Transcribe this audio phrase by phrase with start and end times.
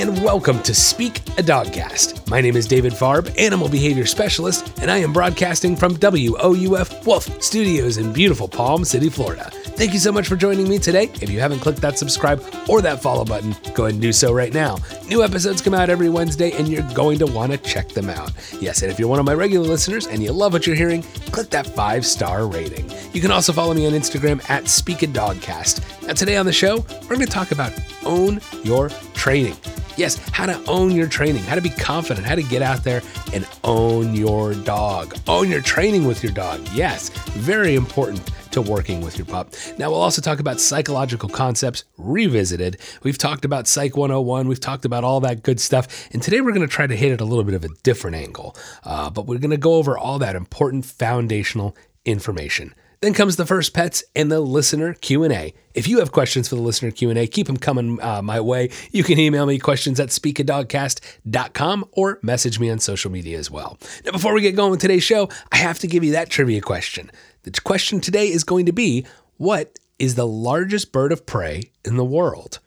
[0.00, 2.28] and welcome to Speak a Dogcast.
[2.28, 7.42] My name is David Farb, animal behavior specialist, and I am broadcasting from WOUF Wolf
[7.42, 9.50] Studios in beautiful Palm City, Florida.
[9.50, 11.04] Thank you so much for joining me today.
[11.22, 14.34] If you haven't clicked that subscribe or that follow button, go ahead and do so
[14.34, 14.76] right now.
[15.08, 18.32] New episodes come out every Wednesday, and you're going to want to check them out.
[18.60, 21.04] Yes, and if you're one of my regular listeners and you love what you're hearing,
[21.32, 22.90] click that five star rating.
[23.14, 26.06] You can also follow me on Instagram at Speak a Dogcast.
[26.06, 27.72] Now, today on the show, we're going to talk about
[28.04, 29.56] own your training.
[29.96, 33.02] Yes, how to own your training, how to be confident, how to get out there
[33.32, 35.16] and own your dog.
[35.26, 36.66] Own your training with your dog.
[36.72, 39.54] Yes, very important to working with your pup.
[39.78, 42.78] Now, we'll also talk about psychological concepts revisited.
[43.02, 46.52] We've talked about Psych 101, we've talked about all that good stuff, and today we're
[46.52, 48.54] going to try to hit it a little bit of a different angle.
[48.84, 52.74] Uh, but we're going to go over all that important foundational information.
[53.00, 55.54] Then comes the first pets and the listener Q&A.
[55.74, 58.70] If you have questions for the listener Q&A, keep them coming uh, my way.
[58.90, 63.78] You can email me questions at speakadogcast.com or message me on social media as well.
[64.04, 66.60] Now, before we get going with today's show, I have to give you that trivia
[66.60, 67.10] question.
[67.42, 71.96] The question today is going to be, what is the largest bird of prey in
[71.96, 72.60] the world?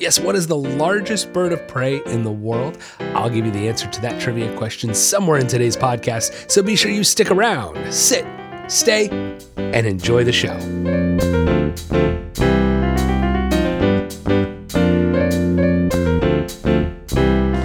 [0.00, 2.78] Yes, what is the largest bird of prey in the world?
[3.00, 6.76] I'll give you the answer to that trivia question somewhere in today's podcast, so be
[6.76, 8.24] sure you stick around, sit,
[8.68, 9.08] stay,
[9.56, 10.56] and enjoy the show.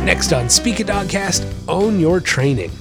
[0.03, 2.71] Next on Speak a Dogcast, own your training.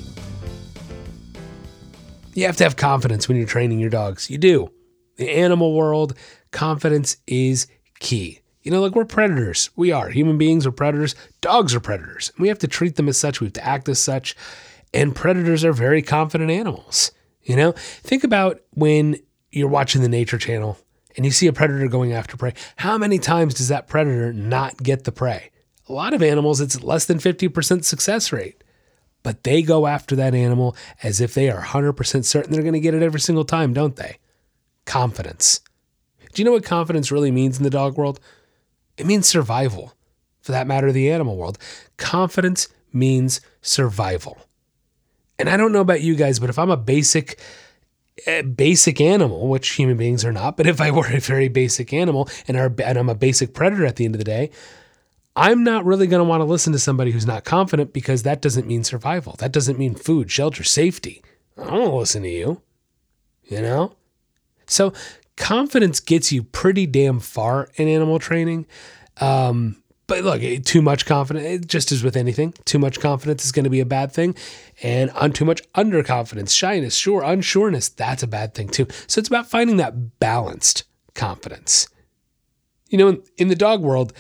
[2.34, 4.30] You have to have confidence when you're training your dogs.
[4.30, 4.70] You do.
[5.16, 6.14] The animal world,
[6.50, 7.66] confidence is
[8.00, 8.40] key.
[8.62, 9.70] You know, like we're predators.
[9.76, 10.08] We are.
[10.08, 11.14] Human beings are predators.
[11.40, 12.32] Dogs are predators.
[12.38, 13.40] We have to treat them as such.
[13.40, 14.36] We have to act as such.
[14.94, 17.10] And predators are very confident animals.
[17.42, 19.16] You know, think about when
[19.50, 20.78] you're watching the Nature Channel
[21.16, 22.54] and you see a predator going after prey.
[22.76, 25.50] How many times does that predator not get the prey?
[25.88, 28.62] A lot of animals, it's less than 50% success rate,
[29.22, 32.80] but they go after that animal as if they are 100% certain they're going to
[32.80, 34.18] get it every single time, don't they?
[34.84, 35.60] Confidence.
[36.32, 38.20] Do you know what confidence really means in the dog world?
[38.96, 39.92] It means survival.
[40.40, 41.58] For that matter, the animal world.
[41.96, 44.38] Confidence means survival.
[45.42, 47.40] And I don't know about you guys, but if I'm a basic
[48.54, 52.28] basic animal, which human beings are not, but if I were a very basic animal
[52.46, 54.50] and, are, and I'm a basic predator at the end of the day,
[55.34, 58.40] I'm not really going to want to listen to somebody who's not confident because that
[58.40, 59.34] doesn't mean survival.
[59.40, 61.24] That doesn't mean food, shelter, safety.
[61.58, 62.62] I don't want to listen to you,
[63.42, 63.96] you know?
[64.66, 64.92] So
[65.36, 68.66] confidence gets you pretty damn far in animal training.
[69.20, 69.81] Um,
[70.12, 73.52] but look, eh, too much confidence, eh, just as with anything, too much confidence is
[73.52, 74.34] going to be a bad thing.
[74.82, 78.86] And on too much underconfidence, shyness, sure, unsureness, that's a bad thing too.
[79.06, 80.84] So it's about finding that balanced
[81.14, 81.88] confidence.
[82.90, 84.12] You know, in, in the dog world,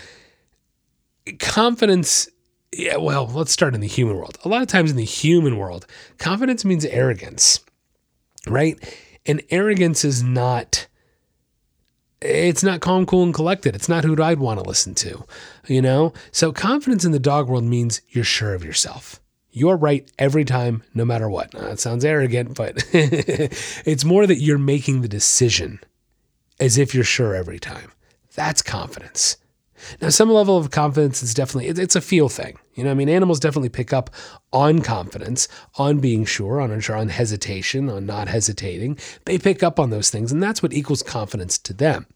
[1.38, 2.26] confidence,
[2.72, 4.38] yeah, well, let's start in the human world.
[4.46, 5.86] A lot of times in the human world,
[6.16, 7.60] confidence means arrogance,
[8.46, 8.78] right?
[9.26, 10.86] And arrogance is not
[12.24, 13.74] it's not calm, cool, and collected.
[13.74, 15.24] It's not who I'd want to listen to,
[15.66, 16.12] you know?
[16.30, 19.20] So confidence in the dog world means you're sure of yourself.
[19.50, 21.52] You're right every time, no matter what.
[21.52, 25.80] Now, that sounds arrogant, but it's more that you're making the decision
[26.58, 27.92] as if you're sure every time.
[28.34, 29.36] That's confidence.
[30.00, 32.58] Now, some level of confidence is definitely, it's a feel thing.
[32.74, 34.10] You know, I mean, animals definitely pick up
[34.52, 35.46] on confidence,
[35.76, 38.98] on being sure, on, on hesitation, on not hesitating.
[39.26, 42.06] They pick up on those things, and that's what equals confidence to them.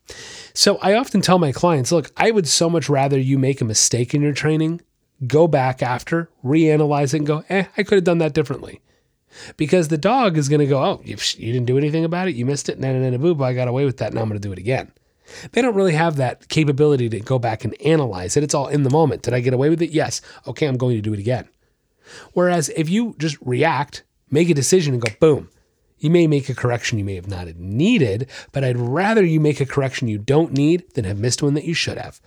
[0.55, 3.67] So I often tell my clients, look, I would so much rather you make a
[3.67, 4.81] mistake in your training,
[5.27, 8.81] go back after, reanalyze it, and go, eh, I could have done that differently.
[9.59, 12.47] Because the dog is going to go, oh, you, didn't do anything about it, you
[12.47, 14.49] missed it, na na na boo, I got away with that, now I'm going to
[14.49, 14.91] do it again.
[15.53, 18.45] They don't really have that capability to go back and analyze it.
[18.45, 19.23] It's all in the moment.
[19.23, 19.91] Did I get away with it?
[19.91, 20.21] Yes.
[20.47, 21.49] Okay, I'm going to do it again.
[22.33, 25.51] Whereas if you just react, make a decision, and go, boom,
[25.99, 29.61] you may make a correction you may have not needed, but I'd rather you make
[29.61, 32.21] a correction you don't need than have missed one that you should have.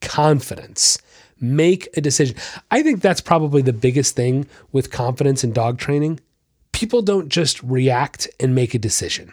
[0.00, 0.98] Confidence.
[1.40, 2.36] Make a decision.
[2.70, 6.20] I think that's probably the biggest thing with confidence in dog training.
[6.72, 9.32] People don't just react and make a decision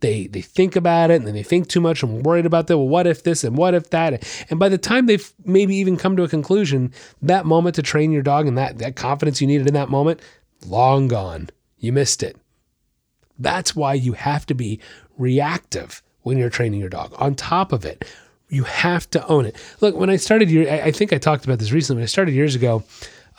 [0.00, 2.78] they they think about it and then they think too much and worried about that.
[2.78, 4.46] Well, what if this and what if that?
[4.50, 6.92] And by the time they've maybe even come to a conclusion,
[7.22, 10.20] that moment to train your dog and that that confidence you needed in that moment,
[10.66, 11.50] long gone.
[11.78, 12.36] You missed it.
[13.38, 14.80] That's why you have to be
[15.16, 17.14] reactive when you're training your dog.
[17.16, 18.04] On top of it,
[18.50, 19.56] you have to own it.
[19.80, 21.98] Look, when I started, I think I talked about this recently.
[21.98, 22.82] When I started years ago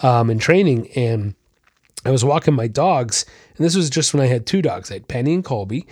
[0.01, 1.35] um, in training, and
[2.05, 3.25] I was walking my dogs,
[3.55, 4.89] and this was just when I had two dogs.
[4.89, 5.85] I had Penny and Colby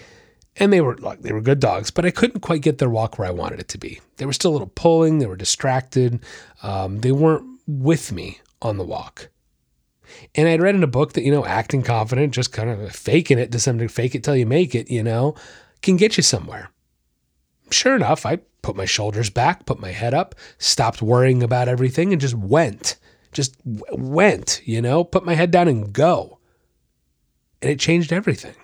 [0.60, 3.18] And they were like they were good dogs, but I couldn't quite get their walk
[3.18, 4.02] where I wanted it to be.
[4.18, 5.20] They were still a little pulling.
[5.20, 6.20] They were distracted.
[6.62, 9.30] Um, they weren't with me on the walk.
[10.36, 13.40] And I'd read in a book that, you know, acting confident, just kind of faking
[13.40, 15.36] it to some degree, fake it till you make it, you know,
[15.82, 16.72] can get you somewhere.
[17.72, 22.12] Sure enough, I put my shoulders back, put my head up, stopped worrying about everything,
[22.12, 22.98] and just went.
[23.32, 26.40] Just went, you know, put my head down and go.
[27.62, 28.56] And it changed everything.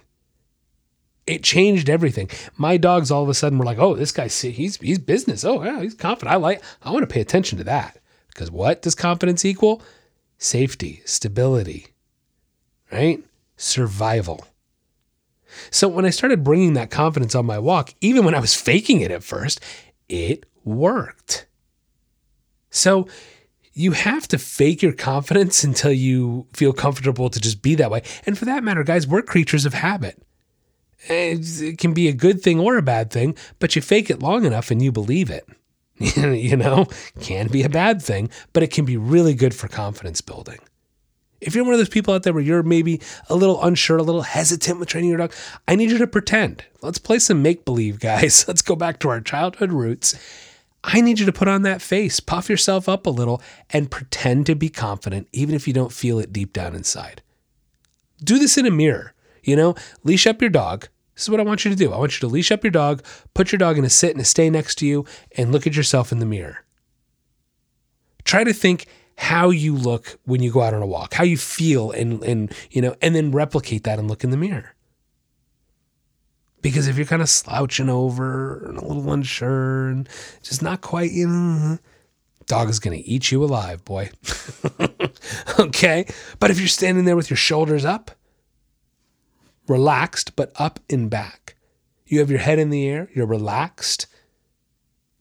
[1.27, 2.30] It changed everything.
[2.56, 5.44] My dogs all of a sudden were like, "Oh, this guy, he's he's business.
[5.44, 6.33] Oh, yeah, he's confident.
[6.33, 6.63] I like.
[6.83, 8.00] I want to pay attention to that
[8.30, 9.81] because what does confidence equal?
[10.38, 11.88] safety, stability,
[12.92, 13.24] right?
[13.57, 14.45] Survival.
[15.72, 19.01] So when I started bringing that confidence on my walk, even when I was faking
[19.01, 19.62] it at first,
[20.10, 21.48] it worked.
[22.69, 23.07] So
[23.74, 28.04] you have to fake your confidence until you feel comfortable to just be that way.
[28.25, 30.22] And for that matter, guys, we're creatures of habit.
[31.07, 34.46] It can be a good thing or a bad thing, but you fake it long
[34.46, 35.48] enough and you believe it.
[35.98, 36.88] you know,
[37.22, 40.60] can be a bad thing, but it can be really good for confidence building.
[41.40, 44.04] If you're one of those people out there where you're maybe a little unsure, a
[44.04, 45.34] little hesitant with training your dog,
[45.68, 46.66] I need you to pretend.
[46.81, 48.48] Let's play some make believe, guys.
[48.48, 50.16] Let's go back to our childhood roots.
[50.84, 53.42] I need you to put on that face, puff yourself up a little,
[53.72, 57.22] and pretend to be confident, even if you don't feel it deep down inside.
[58.24, 59.13] Do this in a mirror.
[59.44, 61.94] You know, leash up your dog, this is what I want you to do.
[61.94, 63.04] I want you to leash up your dog,
[63.34, 65.06] put your dog in a sit and a stay next to you,
[65.38, 66.66] and look at yourself in the mirror.
[68.26, 68.86] Try to think
[69.18, 72.54] how you look when you go out on a walk, how you feel, and and
[72.70, 74.76] you know, and then replicate that and look in the mirror.
[76.62, 80.10] Because if you're kind of slouching over and a little unsure and
[80.42, 81.78] just not quite, you know,
[82.48, 84.10] dog is going to eat you alive, boy.
[85.60, 86.08] okay?
[86.40, 88.10] But if you're standing there with your shoulders up,
[89.68, 91.56] relaxed, but up and back.
[92.06, 94.08] You have your head in the air, you're relaxed.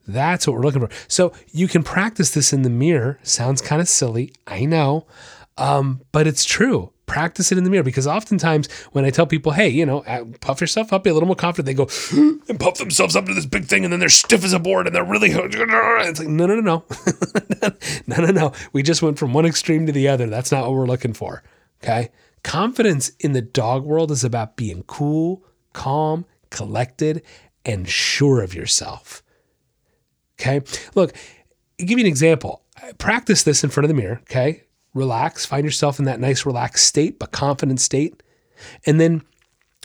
[0.07, 0.93] That's what we're looking for.
[1.07, 3.19] So you can practice this in the mirror.
[3.23, 5.07] Sounds kind of silly, I know,
[5.57, 6.91] um, but it's true.
[7.07, 10.25] Practice it in the mirror because oftentimes when I tell people, hey, you know, uh,
[10.41, 11.87] puff yourself up, be a little more confident, they go
[12.49, 14.87] and puff themselves up to this big thing and then they're stiff as a board
[14.87, 15.31] and they're really.
[15.35, 16.83] It's like, no, no, no, no.
[18.07, 18.51] no, no, no.
[18.73, 20.27] We just went from one extreme to the other.
[20.27, 21.43] That's not what we're looking for.
[21.83, 22.09] Okay.
[22.45, 25.43] Confidence in the dog world is about being cool,
[25.73, 27.23] calm, collected,
[27.65, 29.23] and sure of yourself.
[30.39, 30.61] Okay.
[30.93, 31.15] Look,
[31.79, 32.61] I'll give you an example.
[32.99, 34.19] Practice this in front of the mirror.
[34.29, 34.61] Okay.
[34.93, 35.43] Relax.
[35.43, 38.21] Find yourself in that nice, relaxed state, but confident state.
[38.85, 39.23] And then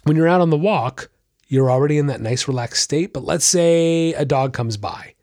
[0.02, 1.10] when you're out on the walk,
[1.48, 3.14] you're already in that nice, relaxed state.
[3.14, 5.14] But let's say a dog comes by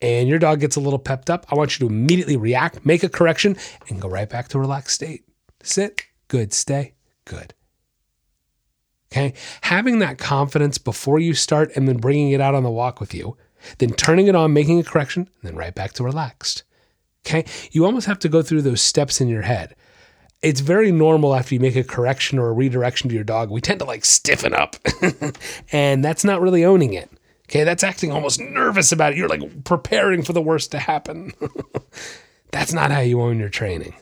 [0.00, 1.44] and your dog gets a little pepped up.
[1.52, 3.58] I want you to immediately react, make a correction,
[3.90, 5.24] and go right back to relaxed state.
[5.62, 6.52] Sit, Good.
[6.52, 6.94] Stay.
[7.24, 7.54] Good.
[9.10, 9.34] Okay.
[9.62, 13.14] Having that confidence before you start and then bringing it out on the walk with
[13.14, 13.36] you,
[13.78, 16.64] then turning it on, making a correction, and then right back to relaxed.
[17.26, 17.44] Okay.
[17.72, 19.74] You almost have to go through those steps in your head.
[20.40, 23.50] It's very normal after you make a correction or a redirection to your dog.
[23.50, 24.76] We tend to like stiffen up,
[25.72, 27.10] and that's not really owning it.
[27.46, 27.64] Okay.
[27.64, 29.18] That's acting almost nervous about it.
[29.18, 31.32] You're like preparing for the worst to happen.
[32.52, 33.94] that's not how you own your training.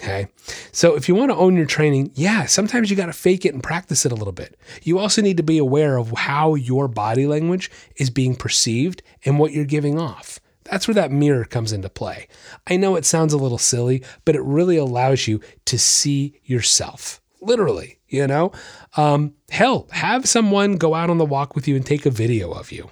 [0.00, 0.28] Okay.
[0.72, 3.52] So if you want to own your training, yeah, sometimes you got to fake it
[3.52, 4.58] and practice it a little bit.
[4.82, 9.38] You also need to be aware of how your body language is being perceived and
[9.38, 10.40] what you're giving off.
[10.64, 12.28] That's where that mirror comes into play.
[12.66, 17.20] I know it sounds a little silly, but it really allows you to see yourself.
[17.42, 18.52] Literally, you know?
[18.96, 22.52] Um, hell, have someone go out on the walk with you and take a video
[22.52, 22.90] of you.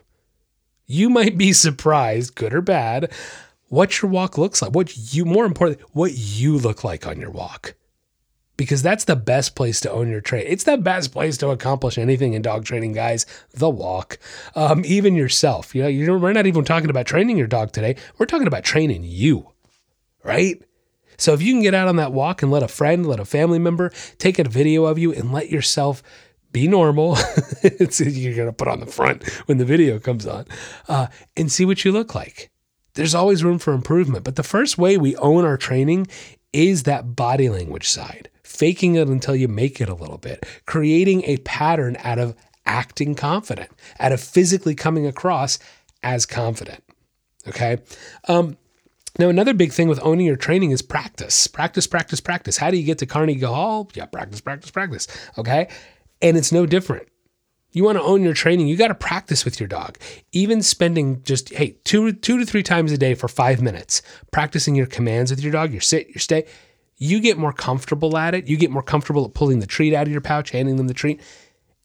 [0.86, 3.12] You might be surprised, good or bad,
[3.68, 7.30] what your walk looks like, what you, more importantly, what you look like on your
[7.30, 7.74] walk.
[8.56, 10.46] Because that's the best place to own your trade.
[10.48, 13.24] It's the best place to accomplish anything in dog training, guys.
[13.54, 14.18] The walk,
[14.56, 15.76] um, even yourself.
[15.76, 17.94] You know, you we're not even talking about training your dog today.
[18.18, 19.52] We're talking about training you,
[20.24, 20.60] right?
[21.18, 23.24] So if you can get out on that walk and let a friend, let a
[23.24, 26.02] family member take a video of you and let yourself
[26.50, 27.16] be normal.
[27.62, 30.46] you're going to put on the front when the video comes on
[30.88, 31.06] uh,
[31.36, 32.50] and see what you look like
[32.98, 34.24] there's always room for improvement.
[34.24, 36.08] But the first way we own our training
[36.52, 41.22] is that body language side, faking it until you make it a little bit, creating
[41.22, 42.34] a pattern out of
[42.66, 45.60] acting confident, out of physically coming across
[46.02, 46.82] as confident.
[47.46, 47.78] Okay.
[48.26, 48.56] Um,
[49.16, 51.46] now, another big thing with owning your training is practice.
[51.46, 52.56] Practice, practice, practice.
[52.56, 53.88] How do you get to Carnegie Hall?
[53.94, 55.06] Yeah, practice, practice, practice.
[55.38, 55.68] Okay.
[56.20, 57.06] And it's no different.
[57.72, 59.98] You want to own your training, you got to practice with your dog.
[60.32, 64.74] Even spending just, hey, two, two to three times a day for five minutes, practicing
[64.74, 66.46] your commands with your dog, your sit, your stay,
[66.96, 68.48] you get more comfortable at it.
[68.48, 70.94] You get more comfortable at pulling the treat out of your pouch, handing them the
[70.94, 71.20] treat.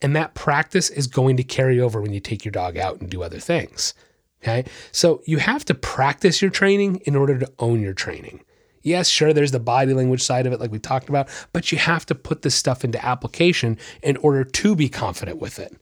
[0.02, 3.08] And that practice is going to carry over when you take your dog out and
[3.08, 3.94] do other things.
[4.42, 4.64] Okay.
[4.92, 8.44] So you have to practice your training in order to own your training.
[8.84, 11.78] Yes, sure, there's the body language side of it, like we talked about, but you
[11.78, 15.74] have to put this stuff into application in order to be confident with it.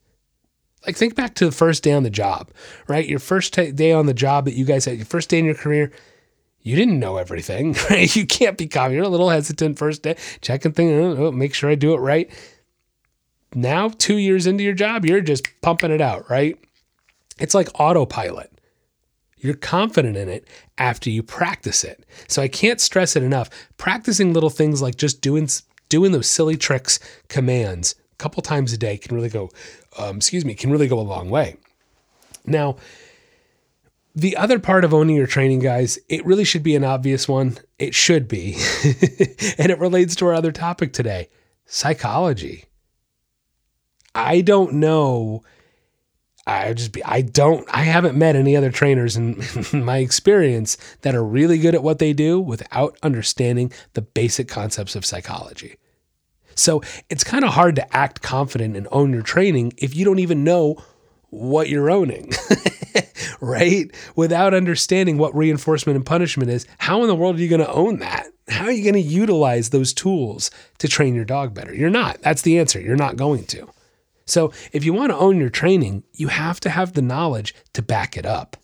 [0.87, 2.53] Like, think back to the first day on the job,
[2.87, 3.07] right?
[3.07, 5.45] Your first t- day on the job that you guys had, your first day in
[5.45, 5.93] your career,
[6.61, 8.15] you didn't know everything, right?
[8.15, 8.97] You can't be confident.
[8.97, 11.99] You're a little hesitant first day, checking things, oh, oh, make sure I do it
[11.99, 12.31] right.
[13.53, 16.57] Now, two years into your job, you're just pumping it out, right?
[17.41, 18.53] It's like autopilot.
[19.43, 20.47] You're confident in it
[20.79, 22.07] after you practice it.
[22.29, 23.51] So I can't stress it enough.
[23.77, 25.49] Practicing little things like just doing
[25.89, 29.51] doing those silly tricks, commands a couple times a day can really go,
[29.99, 31.57] um, excuse me, can really go a long way.
[32.47, 32.77] Now,
[34.15, 37.59] the other part of owning your training, guys, it really should be an obvious one.
[37.79, 38.55] It should be.
[39.59, 41.29] and it relates to our other topic today
[41.67, 42.65] psychology.
[44.15, 45.43] I don't know
[46.47, 51.15] I just be, I don't, I haven't met any other trainers in, my experience that
[51.15, 55.77] are really good at what they do without understanding the basic concepts of psychology.
[56.55, 60.19] So it's kind of hard to act confident and own your training if you don't
[60.19, 60.83] even know
[61.31, 62.31] what you're owning,
[63.41, 63.91] right?
[64.17, 67.73] Without understanding what reinforcement and punishment is, how in the world are you going to
[67.73, 68.27] own that?
[68.49, 71.75] How are you going to utilize those tools to train your dog better?
[71.75, 72.21] You're not.
[72.21, 72.81] That's the answer.
[72.81, 73.67] You're not going to.
[74.27, 77.83] So, if you want to own your training, you have to have the knowledge to
[77.83, 78.57] back it up.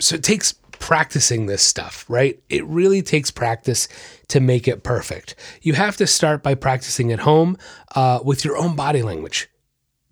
[0.00, 2.42] So, it takes practicing this stuff, right?
[2.48, 3.86] It really takes practice
[4.28, 5.36] to make it perfect.
[5.62, 7.56] You have to start by practicing at home
[7.94, 9.48] uh, with your own body language.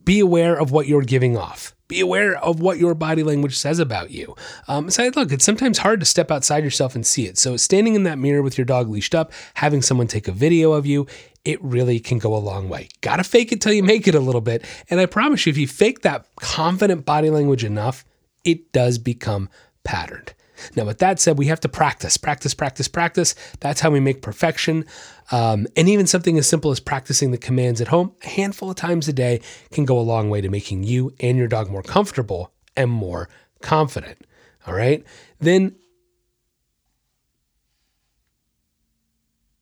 [0.05, 1.75] Be aware of what you're giving off.
[1.89, 4.37] Be aware of what your body language says about you.
[4.69, 7.37] Um, so, look, it's sometimes hard to step outside yourself and see it.
[7.37, 10.71] So, standing in that mirror with your dog leashed up, having someone take a video
[10.71, 11.09] of you,
[11.45, 12.89] it really can go a long way.
[13.01, 14.65] Gotta fake it till you make it a little bit.
[14.89, 18.05] And I promise you, if you fake that confident body language enough,
[18.45, 19.49] it does become
[19.85, 20.35] patterned.
[20.77, 23.35] Now, with that said, we have to practice, practice, practice, practice.
[23.61, 24.85] That's how we make perfection.
[25.31, 28.77] Um, and even something as simple as practicing the commands at home a handful of
[28.77, 31.83] times a day can go a long way to making you and your dog more
[31.83, 33.29] comfortable and more
[33.63, 34.19] confident.
[34.67, 35.05] All right.
[35.39, 35.77] Then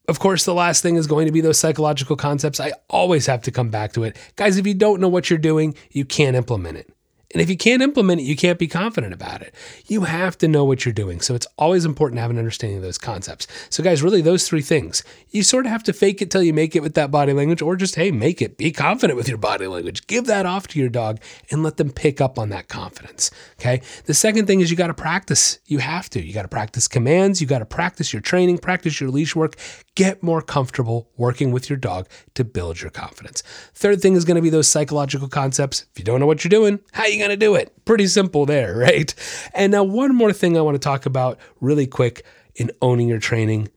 [0.08, 2.60] Of course, the last thing is going to be those psychological concepts.
[2.60, 4.16] I always have to come back to it.
[4.36, 6.90] Guys, if you don't know what you're doing, you can't implement it.
[7.32, 9.54] And if you can't implement it, you can't be confident about it.
[9.86, 11.20] You have to know what you're doing.
[11.20, 13.46] So it's always important to have an understanding of those concepts.
[13.68, 15.04] So, guys, really, those three things.
[15.28, 17.60] You sort of have to fake it till you make it with that body language,
[17.60, 18.56] or just, hey, make it.
[18.56, 20.06] Be confident with your body language.
[20.06, 23.30] Give that off to your dog and let them pick up on that confidence.
[23.60, 23.82] Okay.
[24.06, 25.58] The second thing is you got to practice.
[25.66, 26.24] You have to.
[26.24, 27.42] You got to practice commands.
[27.42, 29.56] You got to practice your training, practice your leash work.
[29.98, 33.42] Get more comfortable working with your dog to build your confidence.
[33.74, 35.86] Third thing is going to be those psychological concepts.
[35.90, 37.84] If you don't know what you're doing, how are you going to do it?
[37.84, 39.12] Pretty simple there, right?
[39.54, 42.24] And now, one more thing I want to talk about really quick
[42.54, 43.70] in owning your training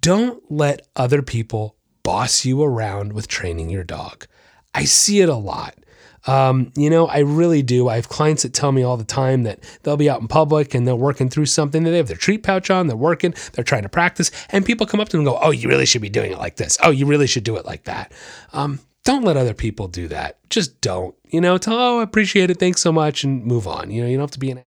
[0.00, 4.26] don't let other people boss you around with training your dog.
[4.74, 5.78] I see it a lot.
[6.26, 7.88] Um, you know, I really do.
[7.88, 10.74] I have clients that tell me all the time that they'll be out in public
[10.74, 11.84] and they're working through something.
[11.84, 15.00] They have their treat pouch on, they're working, they're trying to practice, and people come
[15.00, 16.76] up to them and go, Oh, you really should be doing it like this.
[16.82, 18.12] Oh, you really should do it like that.
[18.52, 20.38] Um, don't let other people do that.
[20.50, 21.14] Just don't.
[21.30, 22.58] You know, tell, oh, I appreciate it.
[22.58, 23.90] Thanks so much, and move on.
[23.90, 24.64] You know, you don't have to be an.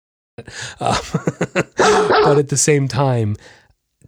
[0.78, 1.00] Uh,
[1.78, 3.36] but at the same time,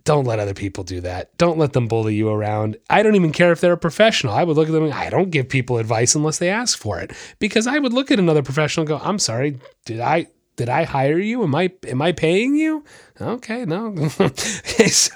[0.08, 1.36] don't let other people do that.
[1.36, 2.78] Don't let them bully you around.
[2.88, 4.32] I don't even care if they're a professional.
[4.32, 4.90] I would look at them.
[4.90, 8.18] I don't give people advice unless they ask for it because I would look at
[8.18, 11.42] another professional and go, "I'm sorry, did I did I hire you?
[11.42, 12.86] Am I am I paying you?"
[13.20, 13.94] Okay, no.
[14.18, 15.12] okay, so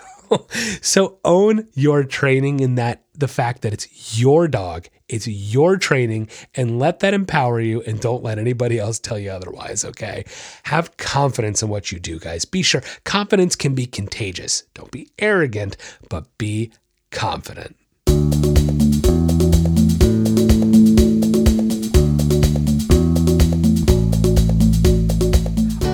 [0.82, 6.28] so own your training in that the fact that it's your dog, it's your training,
[6.54, 10.24] and let that empower you and don't let anybody else tell you otherwise, okay?
[10.64, 12.44] Have confidence in what you do, guys.
[12.44, 14.64] Be sure confidence can be contagious.
[14.74, 15.76] Don't be arrogant,
[16.08, 16.72] but be
[17.10, 17.76] confident.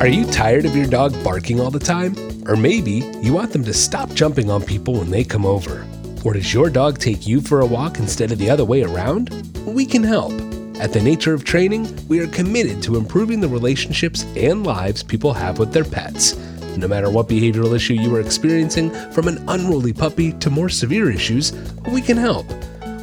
[0.00, 2.14] Are you tired of your dog barking all the time?
[2.46, 5.84] Or maybe you want them to stop jumping on people when they come over.
[6.24, 9.30] Or does your dog take you for a walk instead of the other way around?
[9.64, 10.32] We can help.
[10.80, 15.32] At The Nature of Training, we are committed to improving the relationships and lives people
[15.32, 16.36] have with their pets.
[16.76, 21.10] No matter what behavioral issue you are experiencing, from an unruly puppy to more severe
[21.10, 21.52] issues,
[21.92, 22.46] we can help.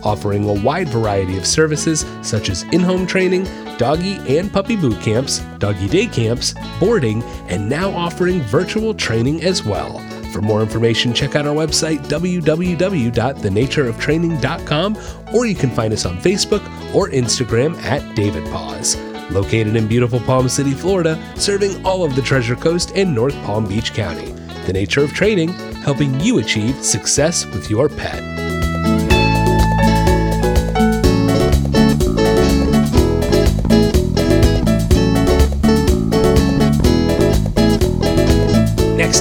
[0.06, 3.46] Offering a wide variety of services such as in home training,
[3.78, 9.66] doggy and puppy boot camps, doggy day camps, boarding, and now offering virtual training as
[9.66, 10.00] well.
[10.36, 14.98] For more information, check out our website, www.thenatureoftraining.com,
[15.34, 16.62] or you can find us on Facebook
[16.94, 18.98] or Instagram at David Paws.
[19.32, 23.66] Located in beautiful Palm City, Florida, serving all of the Treasure Coast and North Palm
[23.66, 24.34] Beach County.
[24.66, 25.54] The nature of training,
[25.86, 28.45] helping you achieve success with your pet.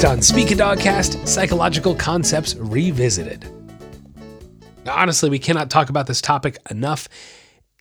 [0.04, 3.42] Next on Speak a Dogcast, psychological concepts revisited.
[4.84, 7.08] Now, honestly, we cannot talk about this topic enough.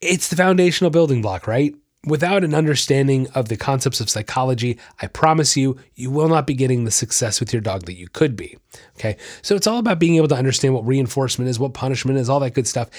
[0.01, 1.75] It's the foundational building block, right?
[2.05, 6.53] Without an understanding of the concepts of psychology, I promise you, you will not be
[6.53, 8.57] getting the success with your dog that you could be.
[8.97, 9.17] Okay.
[9.41, 12.39] So it's all about being able to understand what reinforcement is, what punishment is, all
[12.39, 12.89] that good stuff.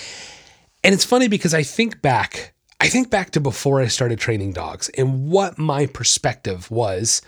[0.82, 4.52] And it's funny because I think back, I think back to before I started training
[4.52, 7.22] dogs and what my perspective was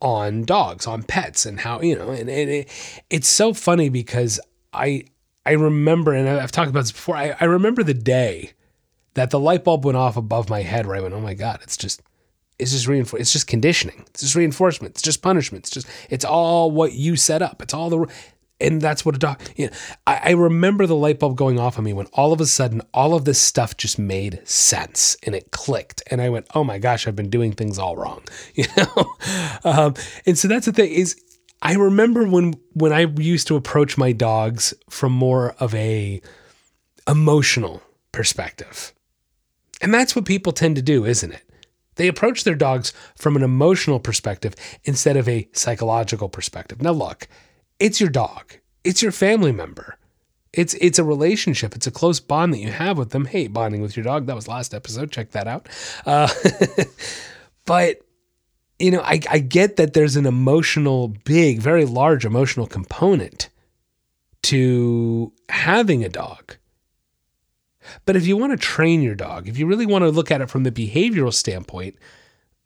[0.00, 4.38] on dogs, on pets, and how, you know, and, and it, it's so funny because
[4.72, 5.04] I,
[5.44, 8.52] I remember, and I've talked about this before, I, I remember the day
[9.14, 11.60] that the light bulb went off above my head where I went, oh my God,
[11.62, 12.02] it's just,
[12.58, 13.22] it's just reinforcement.
[13.22, 14.04] It's just conditioning.
[14.08, 14.92] It's just reinforcement.
[14.92, 15.64] It's just punishment.
[15.64, 17.62] It's just, it's all what you set up.
[17.62, 18.06] It's all the,
[18.60, 19.72] and that's what a dog, you know,
[20.06, 22.80] I, I remember the light bulb going off on me when all of a sudden
[22.94, 26.02] all of this stuff just made sense and it clicked.
[26.10, 28.22] And I went, oh my gosh, I've been doing things all wrong,
[28.54, 29.14] you know?
[29.64, 29.94] um,
[30.24, 31.20] and so that's the thing is,
[31.62, 36.20] I remember when when I used to approach my dogs from more of a
[37.08, 37.82] emotional
[38.12, 38.92] perspective.
[39.80, 41.42] And that's what people tend to do, isn't it?
[41.96, 46.82] They approach their dogs from an emotional perspective instead of a psychological perspective.
[46.82, 47.26] Now, look,
[47.78, 48.54] it's your dog,
[48.84, 49.98] it's your family member.
[50.52, 51.74] It's it's a relationship.
[51.74, 53.26] It's a close bond that you have with them.
[53.26, 54.26] Hey, bonding with your dog.
[54.26, 55.12] That was last episode.
[55.12, 55.68] Check that out.
[56.06, 56.28] Uh,
[57.66, 58.00] but
[58.78, 63.48] you know, I, I get that there's an emotional, big, very large emotional component
[64.44, 66.56] to having a dog.
[68.04, 70.40] But if you want to train your dog, if you really want to look at
[70.40, 71.96] it from the behavioral standpoint,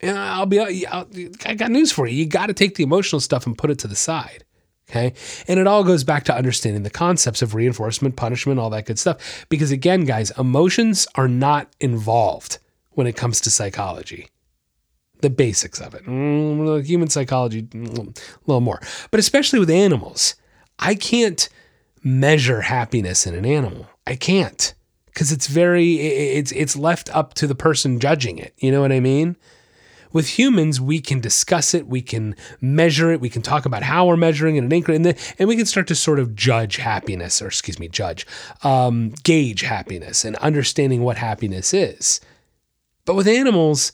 [0.03, 1.07] I'll be I'll,
[1.45, 2.15] I got news for you.
[2.15, 4.43] You got to take the emotional stuff and put it to the side.
[4.91, 5.13] Okay.
[5.47, 8.99] And it all goes back to understanding the concepts of reinforcement, punishment, all that good
[8.99, 9.45] stuff.
[9.47, 12.59] Because again, guys, emotions are not involved
[12.91, 14.27] when it comes to psychology.
[15.21, 16.03] The basics of it.
[16.05, 18.81] Mm, human psychology, mm, a little more.
[19.11, 20.35] But especially with animals,
[20.77, 21.47] I can't
[22.03, 23.87] measure happiness in an animal.
[24.05, 24.73] I can't
[25.05, 28.53] because it's very it's it's left up to the person judging it.
[28.57, 29.37] You know what I mean?
[30.13, 34.05] With humans, we can discuss it, we can measure it, we can talk about how
[34.05, 37.47] we're measuring it and and, and we can start to sort of judge happiness, or
[37.47, 38.27] excuse me, judge,
[38.63, 42.19] um, gauge happiness, and understanding what happiness is.
[43.05, 43.91] But with animals,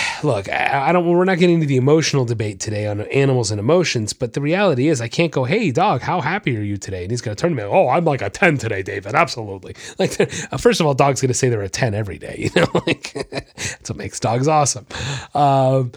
[0.22, 1.06] look, I don't.
[1.06, 4.88] We're not getting into the emotional debate today on animals and emotions, but the reality
[4.88, 7.40] is, I can't go, "Hey, dog, how happy are you today?" And he's going to
[7.40, 9.14] turn to me, "Oh, I'm like a ten today, David.
[9.14, 12.50] Absolutely." Like, uh, first of all, dog's going to say they're a ten every day.
[12.54, 14.86] You know, like that's what makes dogs awesome.
[15.34, 15.92] Um,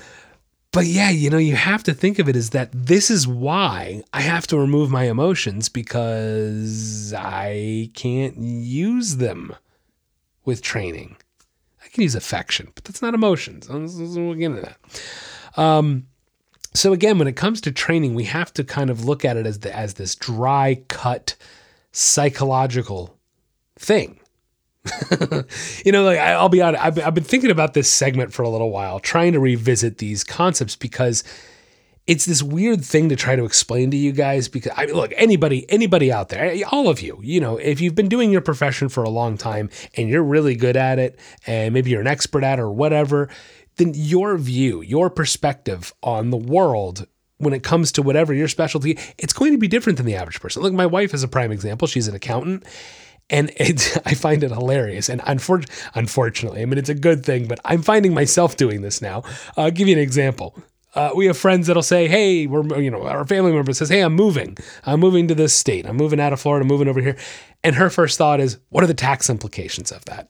[0.71, 4.03] but yeah, you know, you have to think of it as that this is why
[4.13, 9.55] I have to remove my emotions because I can't use them
[10.43, 11.17] with training
[11.95, 13.67] can use affection, but that's not emotions.
[13.69, 15.59] We'll get into that.
[15.59, 16.07] Um,
[16.73, 19.47] so again, when it comes to training, we have to kind of look at it
[19.47, 21.35] as the, as this dry cut
[21.91, 23.17] psychological
[23.79, 24.19] thing.
[25.85, 28.49] you know, like I'll be honest, I've, I've been thinking about this segment for a
[28.49, 31.23] little while, trying to revisit these concepts because
[32.07, 35.11] it's this weird thing to try to explain to you guys because I mean, look,
[35.15, 38.41] anybody, anybody out there, eh, all of you, you know, if you've been doing your
[38.41, 42.07] profession for a long time and you're really good at it, and maybe you're an
[42.07, 43.29] expert at it or whatever,
[43.77, 48.97] then your view, your perspective on the world when it comes to whatever your specialty,
[49.17, 50.61] it's going to be different than the average person.
[50.61, 51.87] Look, my wife is a prime example.
[51.87, 52.63] She's an accountant.
[53.29, 55.09] And it, I find it hilarious.
[55.09, 59.01] And unfor- unfortunately, I mean, it's a good thing, but I'm finding myself doing this
[59.01, 59.23] now.
[59.57, 60.55] I'll give you an example.
[60.95, 64.01] Uh, we have friends that'll say, "Hey, we're you know our family member says, "Hey,
[64.01, 64.57] I'm moving.
[64.85, 65.85] I'm moving to this state.
[65.85, 67.17] I'm moving out of Florida, moving over here."
[67.63, 70.29] And her first thought is, "What are the tax implications of that?"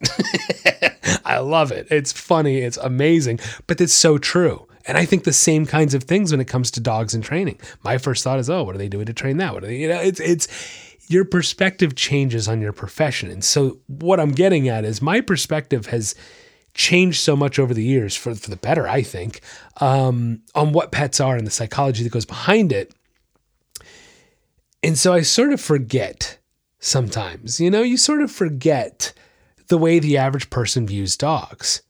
[1.26, 1.88] I love it.
[1.92, 4.68] It's funny, it's amazing, but it's so true.
[4.88, 7.60] And I think the same kinds of things when it comes to dogs and training.
[7.84, 9.78] My first thought is, "Oh, what are they doing to train that?" What are they,
[9.78, 10.48] you know, it's it's
[11.08, 13.30] your perspective changes on your profession.
[13.30, 16.16] And so what I'm getting at is my perspective has
[16.76, 19.42] changed so much over the years for, for the better, I think,
[19.82, 22.94] um, on what pets are and the psychology that goes behind it.
[24.84, 26.38] And so I sort of forget
[26.80, 29.14] sometimes, you know, you sort of forget
[29.68, 31.82] the way the average person views dogs.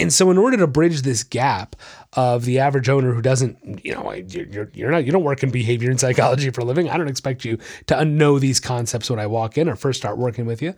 [0.00, 1.76] And so, in order to bridge this gap
[2.14, 5.50] of the average owner who doesn't, you know, you're, you're not, you don't work in
[5.50, 6.88] behavior and psychology for a living.
[6.88, 10.16] I don't expect you to know these concepts when I walk in or first start
[10.16, 10.74] working with you.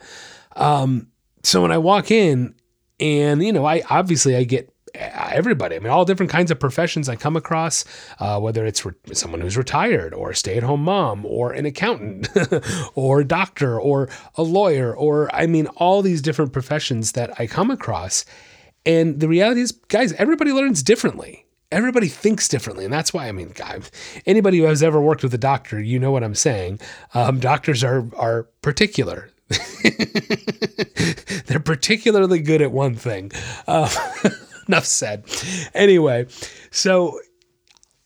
[0.56, 1.06] Um,
[1.44, 2.56] so when I walk in,
[3.02, 5.76] and you know, I obviously I get everybody.
[5.76, 7.84] I mean, all different kinds of professions I come across,
[8.20, 11.66] uh, whether it's re- someone who's retired or a stay at home mom or an
[11.66, 12.28] accountant
[12.94, 17.46] or a doctor or a lawyer, or I mean, all these different professions that I
[17.46, 18.24] come across.
[18.84, 21.46] And the reality is, guys, everybody learns differently.
[21.70, 22.84] Everybody thinks differently.
[22.84, 23.88] And that's why, I mean, God,
[24.26, 26.80] anybody who has ever worked with a doctor, you know what I'm saying.
[27.14, 29.31] Um, doctors are, are particular.
[31.46, 33.32] They're particularly good at one thing.
[33.66, 33.88] Uh,
[34.68, 35.24] enough said.
[35.74, 36.26] Anyway,
[36.70, 37.18] so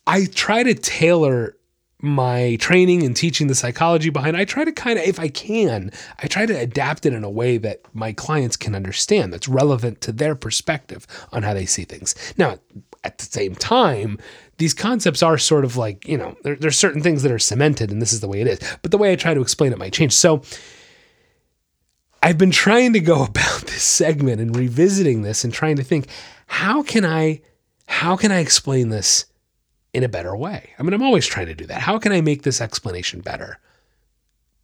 [0.06, 1.56] I try to tailor
[2.00, 5.90] my training and teaching the psychology behind I try to kind of if I can
[6.22, 10.02] I try to adapt it in a way that my clients can understand that's relevant
[10.02, 12.14] to their perspective on how they see things.
[12.36, 12.58] Now,
[13.02, 14.18] at the same time,
[14.58, 17.90] these concepts are sort of like, you know, there, there's certain things that are cemented
[17.90, 18.58] and this is the way it is.
[18.82, 20.12] But the way I try to explain it might change.
[20.12, 20.42] So
[22.22, 26.08] I've been trying to go about this segment and revisiting this and trying to think
[26.46, 27.40] how can I
[27.88, 29.26] how can I explain this
[29.92, 30.70] in a better way?
[30.78, 31.80] I mean, I'm always trying to do that.
[31.80, 33.58] How can I make this explanation better?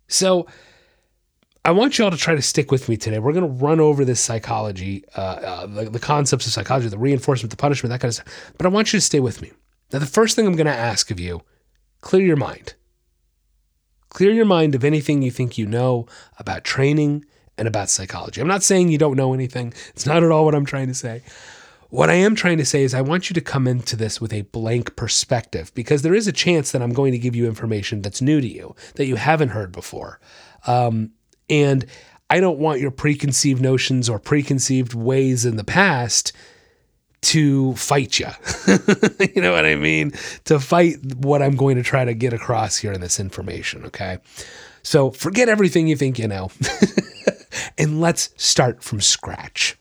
[0.09, 0.47] So
[1.65, 3.21] I want you all to try to stick with me today.
[3.21, 6.99] We're going to run over this psychology, uh, uh, the, the concepts of psychology, the
[6.99, 8.53] reinforcement, the punishment, that kind of stuff.
[8.59, 9.53] But I want you to stay with me.
[9.93, 11.43] Now, the first thing I'm going to ask of you
[12.01, 12.75] clear your mind.
[14.09, 17.25] Clear your mind of anything you think you know about training
[17.59, 18.41] and about psychology.
[18.41, 20.95] I'm not saying you don't know anything, it's not at all what I'm trying to
[20.95, 21.23] say.
[21.91, 24.33] What I am trying to say is, I want you to come into this with
[24.33, 28.01] a blank perspective because there is a chance that I'm going to give you information
[28.01, 30.19] that's new to you, that you haven't heard before.
[30.67, 31.11] Um,
[31.51, 31.85] and
[32.31, 36.33] I don't want your preconceived notions or preconceived ways in the past
[37.21, 38.29] to fight you.
[39.35, 40.13] you know what I mean?
[40.47, 43.85] To fight what I'm going to try to get across here in this information.
[43.85, 44.17] Okay.
[44.83, 46.51] So forget everything you think you know
[47.79, 49.77] and let's start from scratch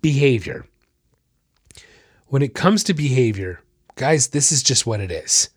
[0.00, 0.66] behavior.
[2.26, 3.60] When it comes to behavior,
[3.96, 5.50] guys, this is just what it is.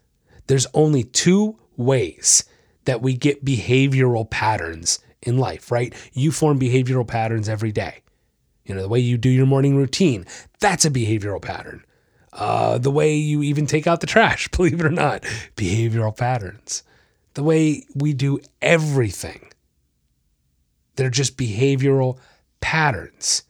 [0.48, 2.44] There's only two ways
[2.86, 5.94] that we get behavioral patterns in life, right?
[6.14, 8.04] You form behavioral patterns every day.
[8.66, 10.26] You know, the way you do your morning routine,
[10.60, 11.84] that's a behavioral pattern.
[12.32, 15.24] Uh, the way you even take out the trash, believe it or not,
[15.56, 16.84] behavioral patterns.
[17.36, 19.52] The way we do everything,
[20.96, 22.18] they're just behavioral
[22.62, 23.44] patterns.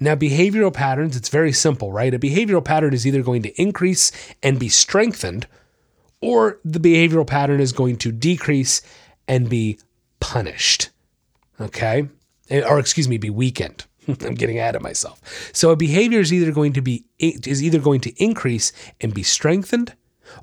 [0.00, 2.14] Now, behavioral patterns, it's very simple, right?
[2.14, 5.46] A behavioral pattern is either going to increase and be strengthened,
[6.20, 8.80] or the behavioral pattern is going to decrease
[9.28, 9.78] and be
[10.20, 10.90] punished.
[11.60, 12.08] Okay?
[12.50, 13.84] Eh, or excuse me, be weakened.
[14.08, 15.20] I'm getting ahead of myself.
[15.52, 19.22] So a behavior is either going to be is either going to increase and be
[19.22, 19.94] strengthened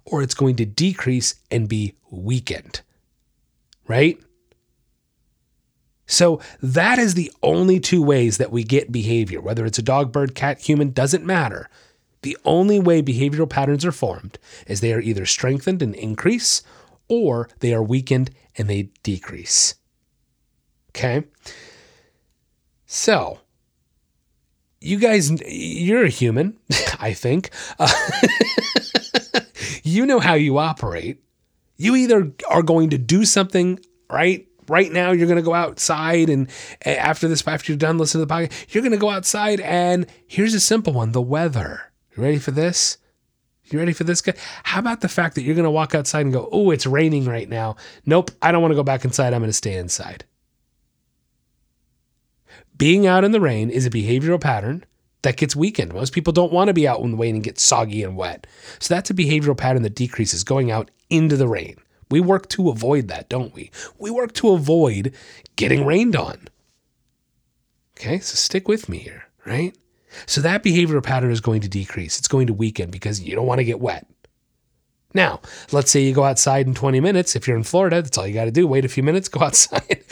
[0.05, 2.81] or it's going to decrease and be weakened.
[3.87, 4.19] Right?
[6.05, 10.11] So that is the only two ways that we get behavior, whether it's a dog,
[10.11, 11.69] bird, cat, human, doesn't matter.
[12.23, 16.63] The only way behavioral patterns are formed is they are either strengthened and increase
[17.07, 19.75] or they are weakened and they decrease.
[20.89, 21.23] Okay?
[22.85, 23.39] So,
[24.81, 26.57] you guys, you're a human,
[26.99, 27.51] I think.
[27.79, 27.89] Uh,
[29.83, 31.23] you know how you operate.
[31.81, 34.47] You either are going to do something, right?
[34.67, 36.47] right now you're going to go outside and
[36.83, 39.59] eh, after this after you're done listening to the podcast you're going to go outside
[39.59, 42.99] and here's a simple one the weather you ready for this
[43.65, 46.21] you ready for this guy how about the fact that you're going to walk outside
[46.21, 49.33] and go oh it's raining right now nope i don't want to go back inside
[49.33, 50.23] i'm going to stay inside
[52.77, 54.85] being out in the rain is a behavioral pattern
[55.21, 55.93] that gets weakened.
[55.93, 58.47] Most people don't want to be out in the rain and get soggy and wet.
[58.79, 61.77] So that's a behavioral pattern that decreases going out into the rain.
[62.09, 63.71] We work to avoid that, don't we?
[63.97, 65.13] We work to avoid
[65.55, 66.47] getting rained on.
[67.97, 69.75] Okay, so stick with me here, right?
[70.25, 72.19] So that behavioral pattern is going to decrease.
[72.19, 74.07] It's going to weaken because you don't want to get wet.
[75.13, 77.35] Now, let's say you go outside in 20 minutes.
[77.35, 78.67] If you're in Florida, that's all you got to do.
[78.67, 80.03] Wait a few minutes, go outside.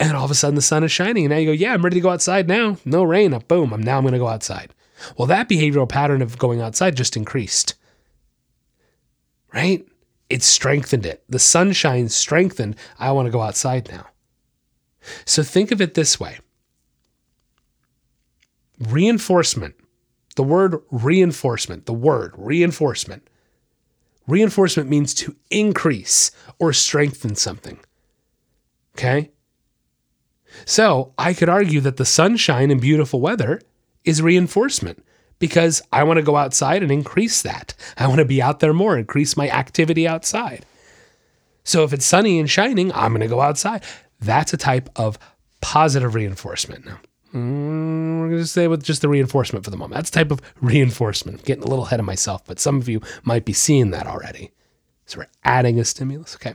[0.00, 1.24] And all of a sudden the sun is shining.
[1.24, 2.78] And now you go, yeah, I'm ready to go outside now.
[2.84, 3.32] No rain.
[3.32, 3.72] Uh, boom.
[3.72, 4.74] I'm now I'm going to go outside.
[5.16, 7.74] Well, that behavioral pattern of going outside just increased.
[9.52, 9.86] Right?
[10.30, 11.22] It strengthened it.
[11.28, 12.76] The sunshine strengthened.
[12.98, 14.06] I want to go outside now.
[15.26, 16.38] So think of it this way
[18.78, 19.74] reinforcement,
[20.36, 23.28] the word reinforcement, the word reinforcement.
[24.26, 27.78] Reinforcement means to increase or strengthen something.
[28.96, 29.32] Okay?
[30.64, 33.60] So I could argue that the sunshine and beautiful weather
[34.04, 35.04] is reinforcement
[35.44, 37.74] because I want to go outside and increase that.
[37.98, 40.64] I want to be out there more, increase my activity outside.
[41.64, 43.82] So if it's sunny and shining, I'm going to go outside.
[44.20, 45.18] That's a type of
[45.60, 46.86] positive reinforcement.
[46.86, 46.98] Now,
[47.34, 49.96] mm, we're going to stay with just the reinforcement for the moment.
[49.96, 51.40] That's a type of reinforcement.
[51.40, 54.06] I'm getting a little ahead of myself, but some of you might be seeing that
[54.06, 54.50] already.
[55.04, 56.36] So we're adding a stimulus.
[56.36, 56.54] Okay.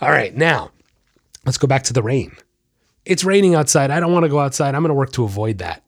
[0.00, 0.34] All right.
[0.36, 0.72] Now,
[1.46, 2.36] let's go back to the rain.
[3.04, 3.92] It's raining outside.
[3.92, 4.74] I don't want to go outside.
[4.74, 5.83] I'm going to work to avoid that.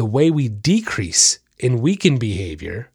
[0.00, 2.90] The way we decrease in weakened behavior,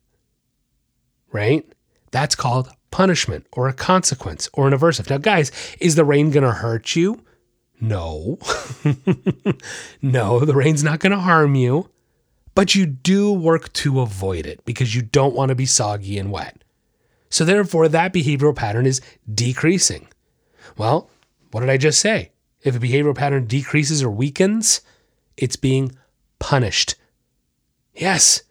[1.31, 1.63] right?
[2.09, 5.07] That's called punishment or a consequence or an aversive.
[5.11, 7.23] Now, guys, is the rain going to hurt you?
[7.79, 8.39] No.
[10.01, 11.91] no, the rain's not going to harm you,
[12.55, 16.31] but you do work to avoid it because you don't want to be soggy and
[16.31, 16.63] wet.
[17.29, 18.99] So, therefore, that behavioral pattern is
[19.31, 20.07] decreasing.
[20.75, 21.11] Well,
[21.51, 22.31] what did I just say?
[22.63, 24.81] If a behavioral pattern decreases or weakens,
[25.37, 25.91] it's being
[26.39, 26.95] punished.
[27.93, 28.43] Yes,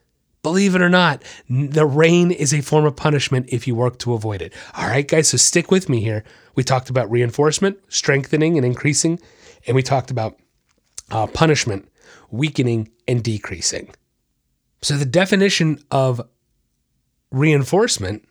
[0.45, 4.13] Believe it or not, the rain is a form of punishment if you work to
[4.13, 4.53] avoid it.
[4.77, 6.23] All right, guys, so stick with me here.
[6.55, 9.19] We talked about reinforcement, strengthening, and increasing,
[9.67, 10.39] and we talked about
[11.11, 11.89] uh, punishment,
[12.31, 13.95] weakening, and decreasing.
[14.83, 16.21] So the definition of
[17.31, 18.29] reinforcement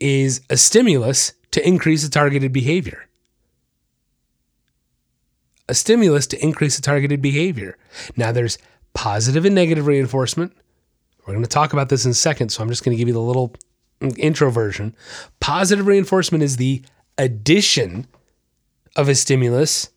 [0.00, 3.04] is a stimulus to increase a targeted behavior.
[5.68, 7.78] A stimulus to increase a targeted behavior.
[8.16, 8.58] Now, there's
[8.92, 10.52] positive and negative reinforcement
[11.26, 13.08] we're going to talk about this in a second, so I'm just going to give
[13.08, 13.54] you the little
[14.18, 14.94] intro version.
[15.40, 16.82] Positive reinforcement is the
[17.16, 18.06] addition
[18.96, 19.90] of a stimulus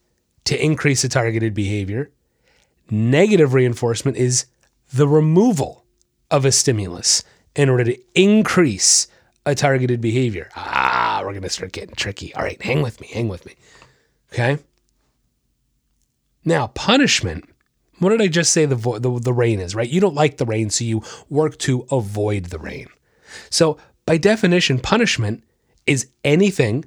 [0.45, 2.11] to increase a targeted behavior.
[2.89, 4.45] Negative reinforcement is
[4.93, 5.83] the removal
[6.31, 7.23] of a stimulus
[7.55, 9.07] in order to increase
[9.45, 10.49] a targeted behavior.
[10.55, 12.33] Ah, we're going to start getting tricky.
[12.35, 13.55] All right, hang with me, hang with me.
[14.31, 14.59] Okay?
[16.47, 17.43] Now, punishment
[17.99, 19.89] what did I just say the, vo- the, the rain is, right?
[19.89, 22.87] You don't like the rain, so you work to avoid the rain.
[23.49, 25.43] So, by definition, punishment
[25.85, 26.85] is anything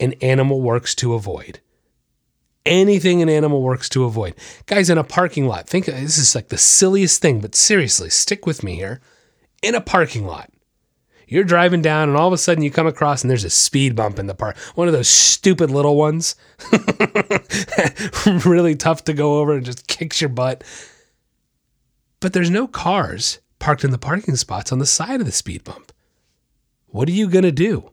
[0.00, 1.60] an animal works to avoid.
[2.64, 4.34] Anything an animal works to avoid.
[4.66, 8.46] Guys, in a parking lot, think this is like the silliest thing, but seriously, stick
[8.46, 9.00] with me here.
[9.62, 10.50] In a parking lot,
[11.26, 13.96] you're driving down and all of a sudden you come across and there's a speed
[13.96, 14.56] bump in the park.
[14.74, 16.36] One of those stupid little ones.
[18.44, 20.62] really tough to go over and just kicks your butt.
[22.20, 25.64] But there's no cars parked in the parking spots on the side of the speed
[25.64, 25.92] bump.
[26.86, 27.90] What are you to do?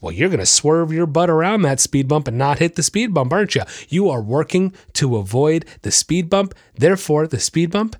[0.00, 2.82] Well, you're going to swerve your butt around that speed bump and not hit the
[2.82, 3.62] speed bump, aren't you?
[3.88, 6.54] You are working to avoid the speed bump.
[6.74, 7.96] Therefore, the speed bump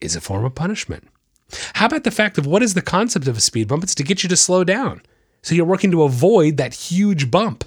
[0.00, 1.08] is a form of punishment.
[1.74, 3.82] How about the fact of what is the concept of a speed bump?
[3.82, 5.02] It's to get you to slow down.
[5.42, 7.64] So you're working to avoid that huge bump.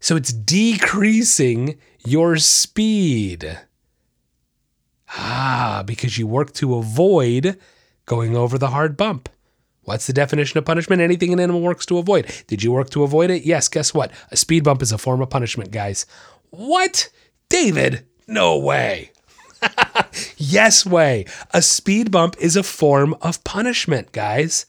[0.00, 3.58] So it's decreasing your speed.
[5.16, 7.58] Ah, because you work to avoid
[8.06, 9.28] going over the hard bump.
[9.82, 11.02] What's the definition of punishment?
[11.02, 12.30] Anything an animal works to avoid.
[12.46, 13.44] Did you work to avoid it?
[13.44, 14.12] Yes, guess what?
[14.30, 16.06] A speed bump is a form of punishment, guys.
[16.50, 17.08] What?
[17.48, 18.06] David?
[18.28, 19.12] No way.
[20.40, 21.26] yes way.
[21.52, 24.66] A speed bump is a form of punishment, guys.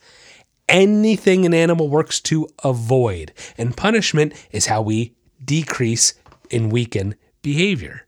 [0.68, 3.32] Anything an animal works to avoid.
[3.58, 6.14] And punishment is how we decrease
[6.50, 8.06] and weaken behavior.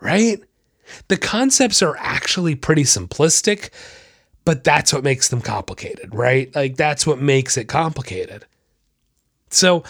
[0.00, 0.40] Right?
[1.08, 3.70] The concepts are actually pretty simplistic,
[4.44, 6.54] but that's what makes them complicated, right?
[6.54, 8.46] Like that's what makes it complicated.
[9.50, 9.84] So,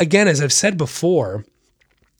[0.00, 1.44] again, as I've said before,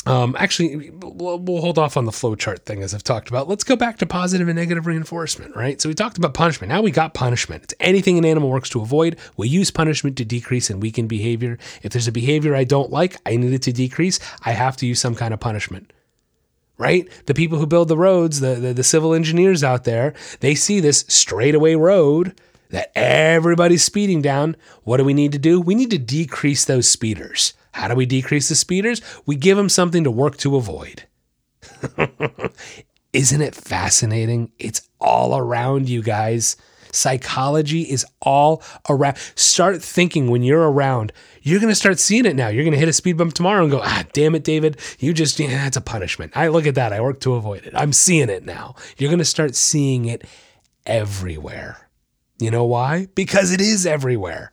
[0.07, 3.49] um, actually, we'll, hold off on the flowchart thing as I've talked about.
[3.49, 5.81] Let's go back to positive and negative reinforcement, right?
[5.81, 6.69] So we talked about punishment.
[6.69, 7.64] Now we got punishment.
[7.64, 9.17] It's anything an animal works to avoid.
[9.38, 11.59] We use punishment to decrease and weaken behavior.
[11.83, 14.21] If there's a behavior I don't like, I need it to decrease.
[14.45, 15.90] I have to use some kind of punishment,
[16.77, 17.09] right?
[17.25, 20.81] The people who build the roads, the, the, the civil engineers out there, they see
[20.81, 22.38] this straightaway road
[22.69, 24.57] that everybody's speeding down.
[24.83, 25.62] What do we need to do?
[25.62, 29.03] We need to decrease those speeders how do we decrease the speeders?
[29.27, 31.05] We give them something to work to avoid.
[33.13, 34.53] Isn't it fascinating?
[34.61, 36.57] It's all around you guys.
[36.93, 39.17] Psychology is all around.
[39.35, 41.13] Start thinking when you're around.
[41.43, 42.47] You're going to start seeing it now.
[42.47, 44.79] You're going to hit a speed bump tomorrow and go, ah, damn it, David.
[45.01, 46.37] You just, yeah, that's a punishment.
[46.37, 46.93] I look at that.
[46.93, 47.75] I work to avoid it.
[47.75, 48.77] I'm seeing it now.
[48.99, 50.23] You're going to start seeing it
[50.87, 51.89] everywhere.
[52.39, 53.09] You know why?
[53.17, 54.53] Because it is everywhere.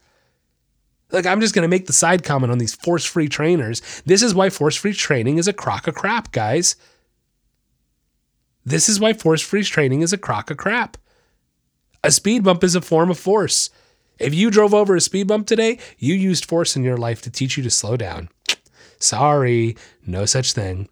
[1.12, 3.82] Like, I'm just going to make the side comment on these force free trainers.
[4.06, 6.76] This is why force free training is a crock of crap, guys.
[8.64, 10.96] This is why force free training is a crock of crap.
[12.02, 13.70] A speed bump is a form of force.
[14.18, 17.30] If you drove over a speed bump today, you used force in your life to
[17.30, 18.28] teach you to slow down.
[18.98, 20.88] Sorry, no such thing.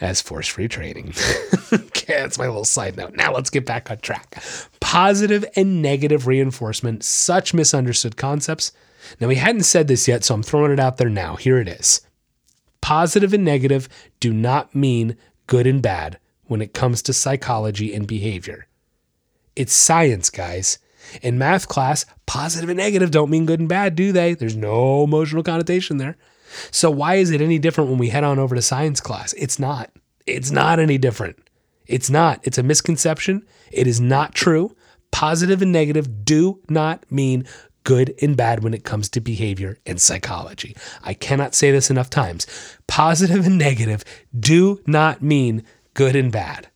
[0.00, 1.14] as force free training.
[1.72, 3.14] okay, that's my little side note.
[3.14, 4.42] Now let's get back on track.
[4.80, 8.72] Positive and negative reinforcement, such misunderstood concepts.
[9.20, 11.36] Now, we hadn't said this yet, so I'm throwing it out there now.
[11.36, 12.00] Here it is.
[12.80, 13.88] Positive and negative
[14.20, 15.16] do not mean
[15.46, 18.66] good and bad when it comes to psychology and behavior.
[19.56, 20.78] It's science, guys.
[21.22, 24.34] In math class, positive and negative don't mean good and bad, do they?
[24.34, 26.16] There's no emotional connotation there.
[26.70, 29.32] So, why is it any different when we head on over to science class?
[29.34, 29.90] It's not.
[30.26, 31.38] It's not any different.
[31.86, 32.40] It's not.
[32.42, 33.46] It's a misconception.
[33.70, 34.76] It is not true.
[35.10, 37.46] Positive and negative do not mean
[37.88, 40.76] good and bad when it comes to behavior and psychology.
[41.02, 42.46] I cannot say this enough times.
[42.86, 44.04] Positive and negative
[44.38, 46.68] do not mean good and bad.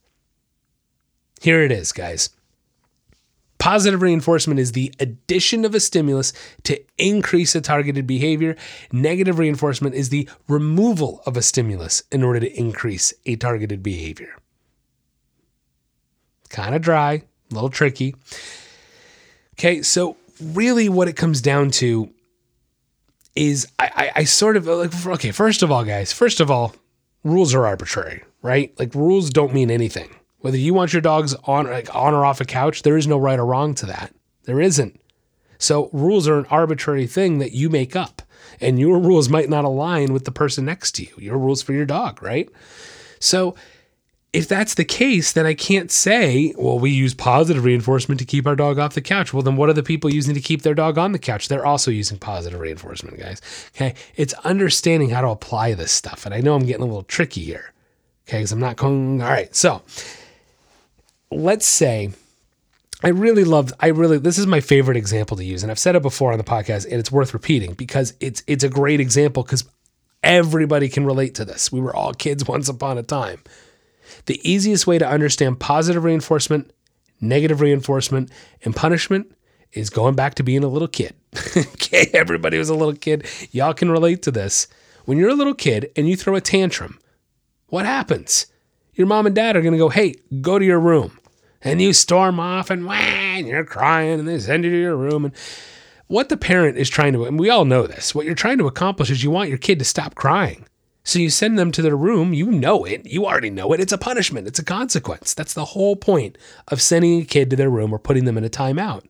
[1.42, 2.30] Here it is, guys.
[3.58, 8.56] Positive reinforcement is the addition of a stimulus to increase a targeted behavior.
[8.90, 14.34] Negative reinforcement is the removal of a stimulus in order to increase a targeted behavior.
[16.48, 17.12] Kind of dry,
[17.50, 18.14] a little tricky.
[19.58, 22.12] Okay, so really what it comes down to
[23.34, 26.74] is I, I, I sort of like, okay, first of all, guys, first of all,
[27.24, 28.78] rules are arbitrary, right?
[28.78, 30.14] Like rules don't mean anything.
[30.40, 33.16] Whether you want your dogs on like on or off a couch, there is no
[33.16, 34.14] right or wrong to that.
[34.44, 35.00] There isn't.
[35.58, 38.22] So rules are an arbitrary thing that you make up.
[38.60, 41.12] And your rules might not align with the person next to you.
[41.18, 42.50] Your rules for your dog, right?
[43.20, 43.54] So
[44.32, 48.46] if that's the case, then I can't say, well, we use positive reinforcement to keep
[48.46, 49.34] our dog off the couch.
[49.34, 51.48] Well, then what are the people using to keep their dog on the couch?
[51.48, 53.42] They're also using positive reinforcement, guys.
[53.76, 53.94] Okay.
[54.16, 56.24] It's understanding how to apply this stuff.
[56.24, 57.74] And I know I'm getting a little tricky here.
[58.26, 58.38] Okay.
[58.38, 59.54] Because I'm not going, all right.
[59.54, 59.82] So
[61.30, 62.10] let's say
[63.04, 65.96] I really love I really this is my favorite example to use and I've said
[65.96, 69.42] it before on the podcast and it's worth repeating because it's it's a great example
[69.42, 69.64] cuz
[70.22, 71.72] everybody can relate to this.
[71.72, 73.40] We were all kids once upon a time.
[74.26, 76.72] The easiest way to understand positive reinforcement,
[77.20, 78.30] negative reinforcement
[78.64, 79.34] and punishment
[79.72, 81.14] is going back to being a little kid.
[81.56, 83.26] okay, everybody was a little kid.
[83.50, 84.68] Y'all can relate to this.
[85.04, 86.98] When you're a little kid and you throw a tantrum,
[87.68, 88.46] what happens?
[88.94, 91.18] Your mom and dad are going to go, "Hey, go to your room."
[91.64, 94.96] and you storm off and wah, and you're crying and they send you to your
[94.96, 95.34] room and
[96.08, 98.66] what the parent is trying to and we all know this what you're trying to
[98.66, 100.66] accomplish is you want your kid to stop crying
[101.04, 103.92] so you send them to their room you know it you already know it it's
[103.92, 106.38] a punishment it's a consequence that's the whole point
[106.68, 109.02] of sending a kid to their room or putting them in a timeout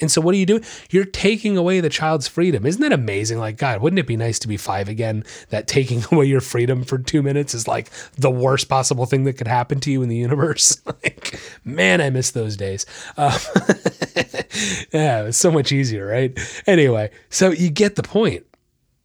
[0.00, 0.64] and so what are you doing?
[0.90, 2.64] You're taking away the child's freedom.
[2.64, 3.38] Isn't that amazing?
[3.38, 5.24] Like, God, wouldn't it be nice to be five again?
[5.50, 9.34] That taking away your freedom for two minutes is like the worst possible thing that
[9.34, 10.80] could happen to you in the universe.
[10.86, 12.86] like, man, I miss those days.
[13.16, 13.32] Um,
[14.92, 16.38] yeah, it was so much easier, right?
[16.66, 18.46] Anyway, so you get the point.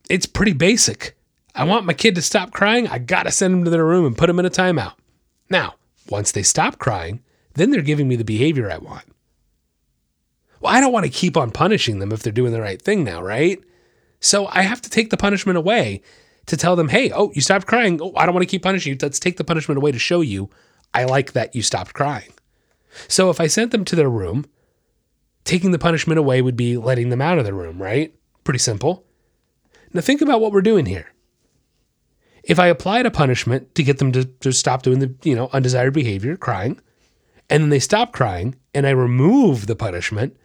[0.09, 1.14] It's pretty basic.
[1.55, 2.87] I want my kid to stop crying.
[2.87, 4.93] I got to send them to their room and put them in a timeout.
[5.49, 5.75] Now,
[6.09, 9.05] once they stop crying, then they're giving me the behavior I want.
[10.59, 13.03] Well, I don't want to keep on punishing them if they're doing the right thing
[13.03, 13.63] now, right?
[14.19, 16.01] So I have to take the punishment away
[16.47, 17.99] to tell them, hey, oh, you stopped crying.
[18.01, 18.99] Oh, I don't want to keep punishing you.
[19.01, 20.49] Let's take the punishment away to show you
[20.93, 22.31] I like that you stopped crying.
[23.09, 24.45] So if I sent them to their room,
[25.43, 28.15] taking the punishment away would be letting them out of the room, right?
[28.45, 29.05] Pretty simple.
[29.93, 31.11] Now think about what we're doing here.
[32.45, 35.49] If I applied a punishment to get them to, to stop doing the, you know,
[35.51, 36.79] undesired behavior, crying,
[37.49, 40.37] and then they stop crying, and I remove the punishment,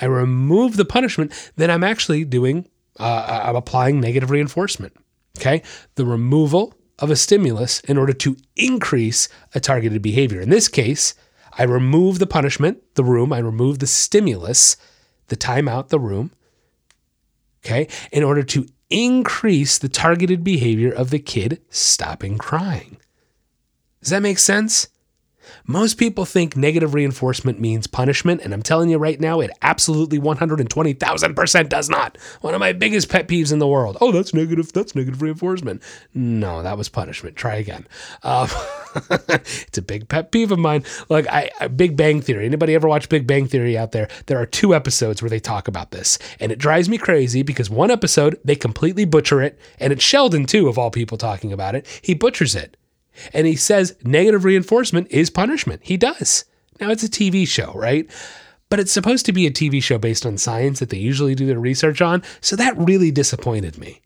[0.00, 4.94] I remove the punishment, then I'm actually doing, uh, I'm applying negative reinforcement.
[5.38, 5.62] Okay.
[5.94, 10.40] The removal of a stimulus in order to increase a targeted behavior.
[10.40, 11.14] In this case,
[11.56, 14.76] I remove the punishment, the room, I remove the stimulus,
[15.28, 16.32] the timeout, the room.
[17.64, 17.88] Okay.
[18.10, 22.98] In order to increase the targeted behavior of the kid stopping crying.
[24.00, 24.88] Does that make sense?
[25.66, 30.18] Most people think negative reinforcement means punishment, and I'm telling you right now, it absolutely
[30.18, 32.18] 120,000% does not.
[32.40, 33.96] One of my biggest pet peeves in the world.
[34.00, 34.72] Oh, that's negative.
[34.72, 35.82] That's negative reinforcement.
[36.14, 37.36] No, that was punishment.
[37.36, 37.86] Try again.
[38.22, 38.48] Um,
[39.10, 40.84] it's a big pet peeve of mine.
[41.08, 42.46] Like I, I, Big Bang Theory.
[42.46, 44.08] Anybody ever watch Big Bang Theory out there?
[44.26, 47.70] There are two episodes where they talk about this, and it drives me crazy because
[47.70, 51.74] one episode they completely butcher it, and it's Sheldon too, of all people talking about
[51.74, 51.86] it.
[52.02, 52.76] He butchers it.
[53.32, 55.80] And he says negative reinforcement is punishment.
[55.84, 56.44] He does.
[56.80, 58.10] Now, it's a TV show, right?
[58.68, 61.46] But it's supposed to be a TV show based on science that they usually do
[61.46, 62.22] their research on.
[62.40, 64.00] So that really disappointed me.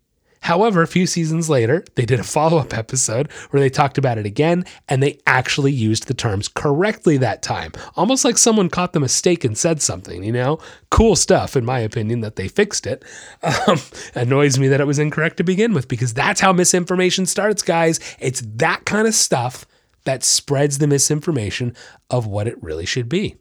[0.46, 4.16] However, a few seasons later, they did a follow up episode where they talked about
[4.16, 7.72] it again and they actually used the terms correctly that time.
[7.96, 10.60] Almost like someone caught the mistake and said something, you know?
[10.88, 13.04] Cool stuff, in my opinion, that they fixed it.
[13.66, 13.80] Um,
[14.14, 17.98] annoys me that it was incorrect to begin with because that's how misinformation starts, guys.
[18.20, 19.66] It's that kind of stuff
[20.04, 21.74] that spreads the misinformation
[22.10, 23.36] of what it really should be.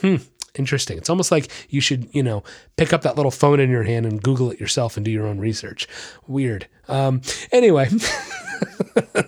[0.00, 0.16] Hmm
[0.54, 0.98] interesting.
[0.98, 2.42] It's almost like you should, you know,
[2.76, 5.26] pick up that little phone in your hand and Google it yourself and do your
[5.26, 5.88] own research.
[6.26, 6.66] Weird.
[6.88, 7.22] Um,
[7.52, 7.88] anyway,
[9.16, 9.22] all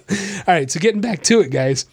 [0.46, 0.70] right.
[0.70, 1.86] So getting back to it, guys.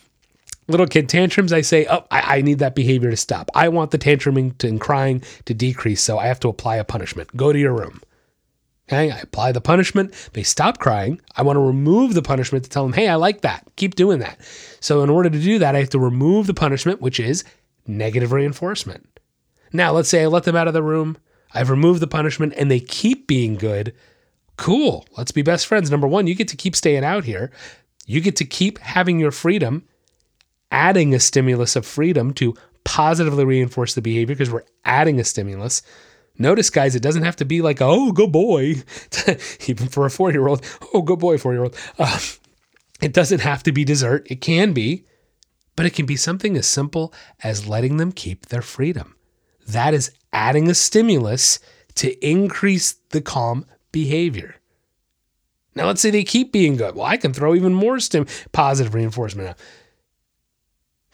[0.68, 3.50] Little kid tantrums, I say, oh, I, I need that behavior to stop.
[3.56, 6.84] I want the tantruming to, and crying to decrease, so I have to apply a
[6.84, 7.36] punishment.
[7.36, 8.02] Go to your room.
[8.88, 10.14] Okay, I apply the punishment.
[10.34, 11.22] They stop crying.
[11.36, 13.68] I want to remove the punishment to tell them, hey, I like that.
[13.76, 14.40] Keep doing that.
[14.80, 17.44] So, in order to do that, I have to remove the punishment, which is
[17.86, 19.08] negative reinforcement.
[19.72, 21.18] Now, let's say I let them out of the room,
[21.54, 23.94] I've removed the punishment, and they keep being good.
[24.58, 25.06] Cool.
[25.18, 25.90] Let's be best friends.
[25.90, 27.52] Number one, you get to keep staying out here.
[28.06, 29.84] You get to keep having your freedom,
[30.72, 35.82] adding a stimulus of freedom to positively reinforce the behavior because we're adding a stimulus.
[36.38, 38.76] Notice, guys, it doesn't have to be like, oh, good boy,
[39.68, 40.64] even for a four year old.
[40.94, 41.76] Oh, good boy, four year old.
[41.98, 42.20] Uh,
[43.02, 44.28] it doesn't have to be dessert.
[44.30, 45.06] It can be,
[45.76, 47.14] but it can be something as simple
[47.44, 49.16] as letting them keep their freedom
[49.74, 51.60] that is adding a stimulus
[51.96, 54.56] to increase the calm behavior.
[55.76, 56.96] Now, let's say they keep being good.
[56.96, 59.60] Well, I can throw even more stim- positive reinforcement out.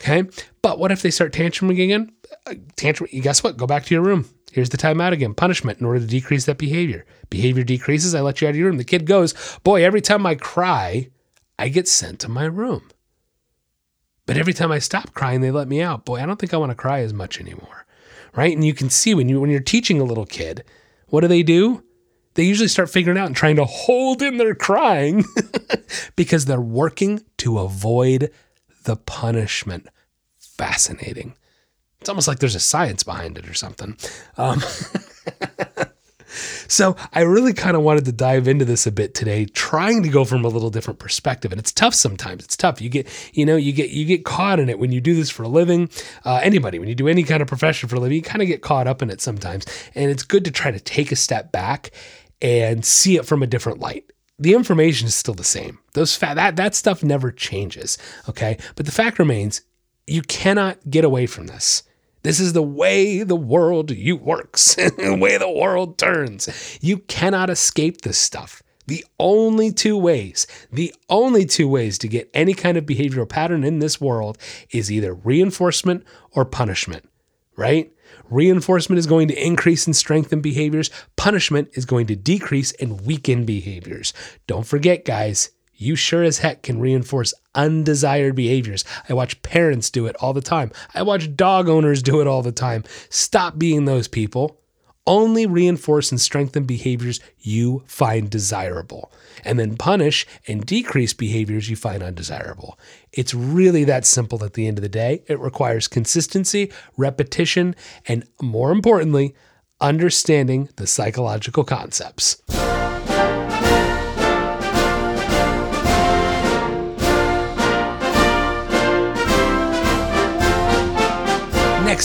[0.01, 0.30] Okay.
[0.62, 2.12] But what if they start tantruming again?
[2.45, 3.58] Uh, tantrum, guess what?
[3.58, 4.28] Go back to your room.
[4.51, 5.34] Here's the timeout again.
[5.34, 7.06] Punishment in order to decrease that behavior.
[7.30, 8.16] Behavior decreases.
[8.16, 8.78] I let you out of your room.
[8.78, 9.34] The kid goes,
[9.64, 11.10] Boy, every time I cry,
[11.60, 12.89] I get sent to my room.
[14.26, 16.06] But every time I stop crying, they let me out.
[16.06, 17.85] Boy, I don't think I want to cry as much anymore
[18.36, 18.54] right?
[18.54, 20.64] And you can see when you when you're teaching a little kid,
[21.08, 21.84] what do they do?
[22.36, 25.24] They usually start figuring out and trying to hold in their crying
[26.16, 28.32] because they're working to avoid
[28.84, 29.88] the punishment.
[30.40, 31.36] Fascinating.
[32.02, 33.98] It's almost like there's a science behind it or something.
[34.38, 34.62] Um,
[36.68, 40.10] So I really kind of wanted to dive into this a bit today, trying to
[40.10, 41.52] go from a little different perspective.
[41.52, 42.44] And it's tough sometimes.
[42.44, 42.82] It's tough.
[42.82, 45.30] You get, you know, you get you get caught in it when you do this
[45.30, 45.90] for a living.
[46.24, 48.48] Uh, anybody, when you do any kind of profession for a living, you kind of
[48.48, 49.66] get caught up in it sometimes.
[49.96, 51.92] And it's good to try to take a step back
[52.42, 55.80] and see it from a different light the information is still the same.
[55.94, 57.98] Those fa- that that stuff never changes.
[58.28, 59.62] Okay, but the fact remains,
[60.08, 61.84] you cannot get away from this.
[62.26, 66.50] This is the way the world you works, the way the world turns.
[66.82, 68.64] You cannot escape this stuff.
[68.88, 73.64] The only two ways, the only two ways to get any kind of behavioral pattern
[73.64, 74.40] in this world
[74.72, 77.08] is either reinforcement or punishment,
[77.58, 77.94] right?
[78.32, 80.90] Reinforcement is going to increase and strengthen behaviors.
[81.18, 84.14] Punishment is going to decrease and weaken behaviors.
[84.48, 88.84] Don't forget, guys, you sure as heck can reinforce undesired behaviors.
[89.10, 90.72] I watch parents do it all the time.
[90.94, 92.84] I watch dog owners do it all the time.
[93.10, 94.60] Stop being those people.
[95.08, 99.12] Only reinforce and strengthen behaviors you find desirable,
[99.44, 102.80] and then punish and decrease behaviors you find undesirable.
[103.12, 105.22] It's really that simple at the end of the day.
[105.28, 107.76] It requires consistency, repetition,
[108.08, 109.36] and more importantly,
[109.80, 112.42] understanding the psychological concepts.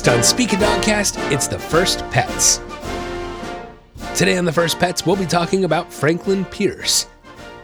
[0.01, 2.59] Next on Speak a Dogcast, it's the First Pets.
[4.19, 7.07] Today on the First Pets, we'll be talking about Franklin Pierce.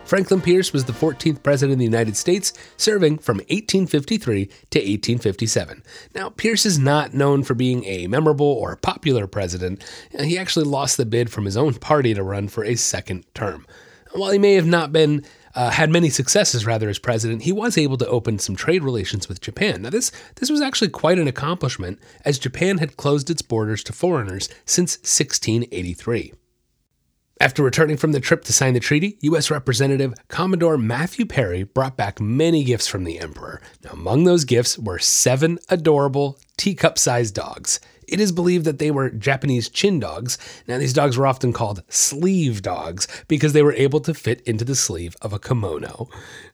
[0.04, 5.82] Franklin Pierce was the 14th president of the United States, serving from 1853 to 1857.
[6.14, 9.82] Now, Pierce is not known for being a memorable or popular president.
[10.20, 13.66] He actually lost the bid from his own party to run for a second term.
[14.12, 15.24] While he may have not been
[15.56, 19.28] uh, had many successes rather as president, he was able to open some trade relations
[19.28, 19.82] with Japan.
[19.82, 23.92] Now, this this was actually quite an accomplishment, as Japan had closed its borders to
[23.92, 26.34] foreigners since 1683.
[27.38, 29.50] After returning from the trip to sign the treaty, U.S.
[29.50, 33.60] Representative Commodore Matthew Perry brought back many gifts from the Emperor.
[33.84, 37.80] Now, among those gifts were seven adorable teacup sized dogs.
[38.06, 40.38] It is believed that they were Japanese chin dogs.
[40.68, 44.64] Now, these dogs were often called sleeve dogs because they were able to fit into
[44.64, 46.08] the sleeve of a kimono.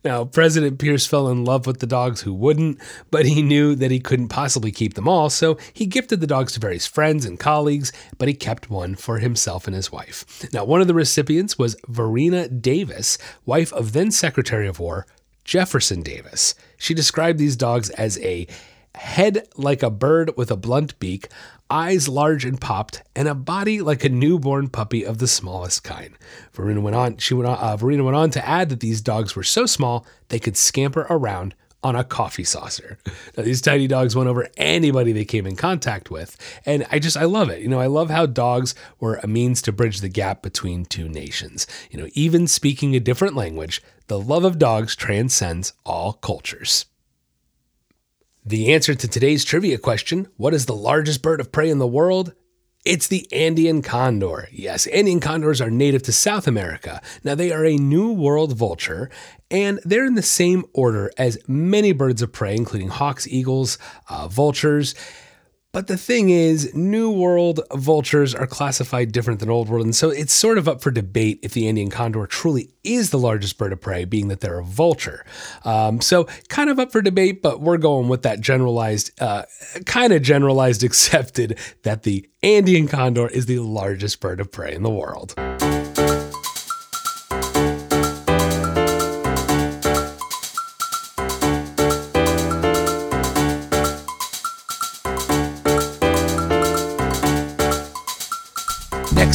[0.04, 2.78] Now, President Pierce fell in love with the dogs who wouldn't,
[3.10, 6.52] but he knew that he couldn't possibly keep them all, so he gifted the dogs
[6.54, 10.50] to various friends and colleagues, but he kept one for himself and his wife.
[10.52, 15.06] Now, one of the recipients was Varina Davis, wife of then Secretary of War
[15.44, 16.54] Jefferson Davis.
[16.76, 18.46] She described these dogs as a
[18.94, 21.28] head like a bird with a blunt beak,
[21.70, 26.16] eyes large and popped, and a body like a newborn puppy of the smallest kind.
[26.52, 27.16] Varina went on.
[27.16, 27.58] She went on.
[27.58, 31.06] Uh, Varina went on to add that these dogs were so small they could scamper
[31.08, 32.98] around on a coffee saucer.
[33.36, 36.36] Now, these tiny dogs went over anybody they came in contact with.
[36.66, 37.62] And I just, I love it.
[37.62, 41.08] You know, I love how dogs were a means to bridge the gap between two
[41.08, 41.66] nations.
[41.90, 46.84] You know, even speaking a different language, the love of dogs transcends all cultures.
[48.44, 51.86] The answer to today's trivia question what is the largest bird of prey in the
[51.86, 52.32] world?
[52.84, 54.48] It's the Andean condor.
[54.50, 57.00] Yes, Andean condors are native to South America.
[57.22, 59.08] Now, they are a New World vulture,
[59.48, 63.78] and they're in the same order as many birds of prey, including hawks, eagles,
[64.08, 64.96] uh, vultures.
[65.72, 70.10] But the thing is, New World vultures are classified different than Old World, and so
[70.10, 73.72] it's sort of up for debate if the Andean condor truly is the largest bird
[73.72, 75.24] of prey, being that they're a vulture.
[75.64, 79.44] Um, so, kind of up for debate, but we're going with that generalized, uh,
[79.86, 84.82] kind of generalized accepted that the Andean condor is the largest bird of prey in
[84.82, 85.34] the world.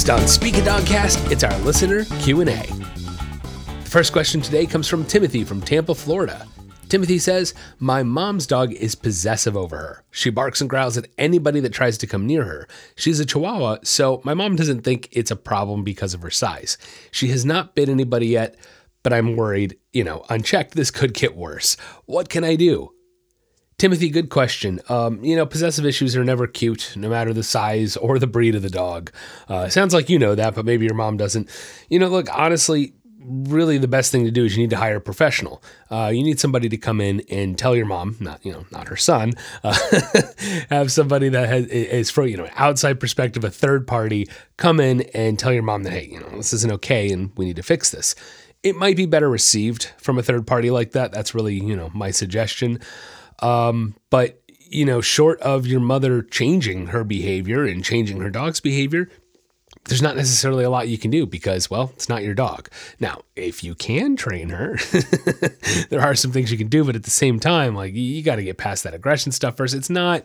[0.08, 2.46] Next on Speak a Dogcast, it's our listener Q&A.
[2.46, 6.48] The first question today comes from Timothy from Tampa, Florida.
[6.88, 10.04] Timothy says, My mom's dog is possessive over her.
[10.12, 12.70] She barks and growls at anybody that tries to come near her.
[12.96, 16.78] She's a chihuahua, so my mom doesn't think it's a problem because of her size.
[17.12, 18.56] She has not bit anybody yet,
[19.04, 21.76] but I'm worried, you know, unchecked, this could get worse.
[22.06, 22.94] What can I do?
[23.78, 24.80] Timothy, good question.
[24.90, 28.56] Um, you know, possessive issues are never cute, no matter the size or the breed
[28.56, 29.12] of the dog.
[29.48, 31.48] Uh, sounds like you know that, but maybe your mom doesn't.
[31.88, 34.96] You know, look, honestly, really the best thing to do is you need to hire
[34.96, 35.62] a professional.
[35.92, 38.88] Uh, you need somebody to come in and tell your mom, not you know, not
[38.88, 39.78] her son, uh,
[40.72, 45.02] have somebody that has, is from you know outside perspective, a third party, come in
[45.14, 47.64] and tell your mom that hey, you know, this isn't okay and we need to
[47.64, 48.16] fix this.
[48.64, 51.12] It might be better received from a third party like that.
[51.12, 52.80] That's really you know my suggestion.
[53.40, 58.60] Um, but you know, short of your mother changing her behavior and changing her dog's
[58.60, 59.10] behavior,
[59.86, 62.70] there's not necessarily a lot you can do because, well, it's not your dog.
[63.00, 64.78] Now, if you can train her,
[65.90, 68.36] there are some things you can do, but at the same time, like you, got
[68.36, 69.74] to get past that aggression stuff first.
[69.74, 70.24] It's not,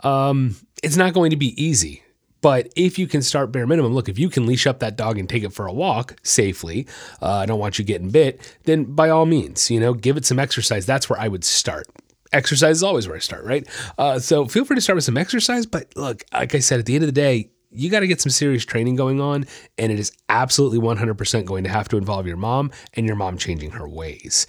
[0.00, 2.02] um, it's not going to be easy.
[2.42, 5.18] But if you can start bare minimum, look, if you can leash up that dog
[5.18, 6.86] and take it for a walk safely,
[7.22, 10.24] uh, I don't want you getting bit, then by all means, you know, give it
[10.24, 10.86] some exercise.
[10.86, 11.86] That's where I would start
[12.32, 13.66] exercise is always where I start, right?
[13.98, 15.66] Uh, so feel free to start with some exercise.
[15.66, 18.20] But look, like I said, at the end of the day, you got to get
[18.20, 19.46] some serious training going on.
[19.78, 23.38] And it is absolutely 100% going to have to involve your mom and your mom
[23.38, 24.46] changing her ways.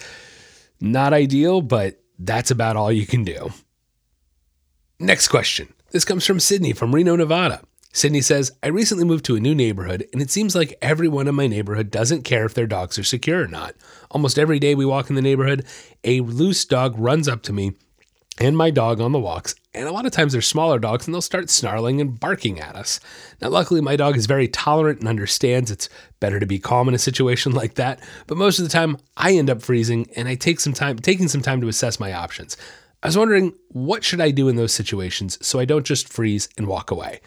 [0.80, 3.52] Not ideal, but that's about all you can do.
[5.00, 5.74] Next question.
[5.92, 7.62] This comes from Sydney from Reno, Nevada.
[7.94, 11.36] Sydney says, I recently moved to a new neighborhood, and it seems like everyone in
[11.36, 13.76] my neighborhood doesn't care if their dogs are secure or not.
[14.12, 15.66] Almost every day we walk in the neighborhood,
[16.04, 17.74] a loose dog runs up to me
[18.40, 21.14] and my dog on the walks, and a lot of times they're smaller dogs and
[21.14, 23.00] they'll start snarling and barking at us.
[23.42, 26.94] Now, luckily, my dog is very tolerant and understands it's better to be calm in
[26.94, 30.36] a situation like that, but most of the time I end up freezing and I
[30.36, 32.58] take some time, taking some time to assess my options.
[33.02, 36.50] I was wondering, what should I do in those situations so I don't just freeze
[36.58, 37.22] and walk away?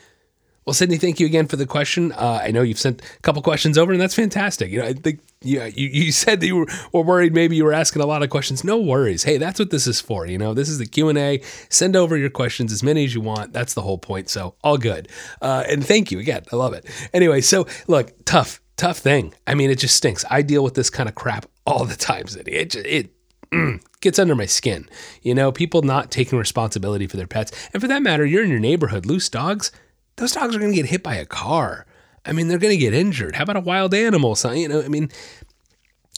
[0.71, 2.13] Well, Sydney, thank you again for the question.
[2.13, 4.71] Uh, I know you've sent a couple questions over, and that's fantastic.
[4.71, 7.65] You know, I think yeah, you, you said that you were, were worried maybe you
[7.65, 8.63] were asking a lot of questions.
[8.63, 9.25] No worries.
[9.25, 10.27] Hey, that's what this is for.
[10.27, 11.43] You know, this is the Q and A.
[11.71, 13.53] Send over your questions as many as you want.
[13.53, 14.29] That's the whole point.
[14.29, 15.09] So all good.
[15.43, 16.45] Uh, and thank you again.
[16.53, 16.87] I love it.
[17.13, 19.35] Anyway, so look, tough, tough thing.
[19.49, 20.25] I mean, it just stinks.
[20.31, 22.53] I deal with this kind of crap all the time, Sydney.
[22.53, 23.11] It just, it
[23.51, 24.89] mm, gets under my skin.
[25.23, 28.51] You know, people not taking responsibility for their pets, and for that matter, you're in
[28.51, 29.73] your neighborhood, loose dogs
[30.21, 31.87] those dogs are going to get hit by a car.
[32.27, 33.37] I mean, they're going to get injured.
[33.37, 34.35] How about a wild animal?
[34.35, 35.11] So, you know, I mean,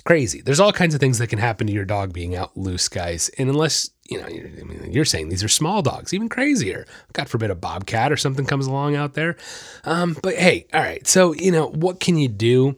[0.04, 0.42] crazy.
[0.42, 3.30] There's all kinds of things that can happen to your dog being out loose, guys.
[3.38, 6.84] And unless, you know, I mean, you're saying these are small dogs, even crazier.
[7.12, 9.36] God forbid a bobcat or something comes along out there.
[9.84, 11.06] Um, but hey, all right.
[11.06, 12.76] So, you know, what can you do?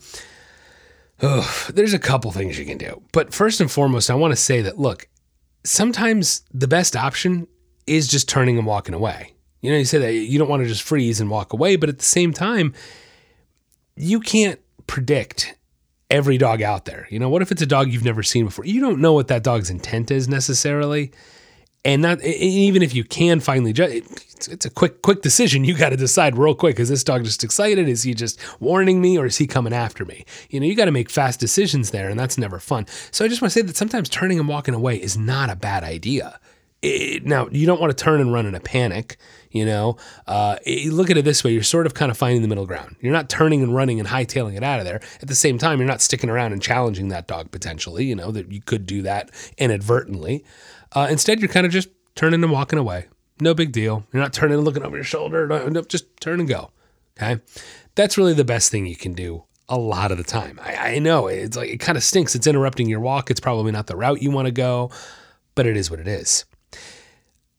[1.23, 3.03] Oh, there's a couple things you can do.
[3.13, 5.09] But first and foremost, I want to say that look,
[5.65, 7.49] sometimes the best option
[7.87, 9.33] is just turning and walking away.
[9.65, 11.89] You know, you say that you don't want to just freeze and walk away, but
[11.89, 12.75] at the same time,
[13.97, 15.57] you can't predict
[16.11, 17.09] every dog out there.
[17.09, 18.67] You know, what if it's a dog you've never seen before?
[18.67, 21.13] You don't know what that dog's intent is necessarily.
[21.83, 24.03] And not even if you can finally judge,
[24.51, 25.65] it's a quick, quick decision.
[25.65, 27.89] You got to decide real quick: is this dog just excited?
[27.89, 30.27] Is he just warning me, or is he coming after me?
[30.51, 32.87] You know, you got to make fast decisions there, and that's never fun.
[33.13, 35.57] So I just want to say that sometimes turning and walking away is not a
[35.57, 36.39] bad idea
[36.85, 39.17] it, now you don't want to turn and run in a panic.
[39.51, 42.43] You know, uh, it, look at it this way: you're sort of kind of finding
[42.43, 42.97] the middle ground.
[43.01, 45.01] You're not turning and running and hightailing it out of there.
[45.23, 48.05] At the same time, you're not sticking around and challenging that dog potentially.
[48.05, 50.45] You know that you could do that inadvertently.
[50.93, 53.07] Uh, instead, you're kind of just turning and walking away.
[53.41, 54.07] No big deal.
[54.13, 55.47] You're not turning and looking over your shoulder.
[55.47, 56.71] No, just turn and go.
[57.17, 57.41] Okay,
[57.95, 60.61] that's really the best thing you can do a lot of the time.
[60.63, 62.35] I, I know it's like it kind of stinks.
[62.35, 63.31] It's interrupting your walk.
[63.31, 64.91] It's probably not the route you want to go,
[65.55, 66.45] but it is what it is.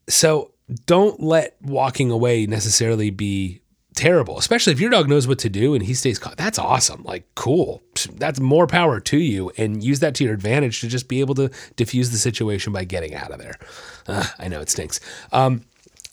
[0.08, 0.52] So
[0.86, 3.62] don't let walking away necessarily be
[3.96, 6.34] terrible, especially if your dog knows what to do and he stays calm.
[6.38, 7.04] That's awesome.
[7.04, 7.82] Like, cool.
[8.16, 11.36] That's more power to you and use that to your advantage to just be able
[11.36, 13.56] to diffuse the situation by getting out of there.
[14.08, 15.00] Uh, I know it stinks.
[15.32, 15.66] Um,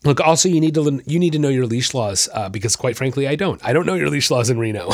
[0.05, 2.97] Look, also you need to you need to know your leash laws uh, because, quite
[2.97, 3.65] frankly, I don't.
[3.65, 4.91] I don't know your leash laws in Reno.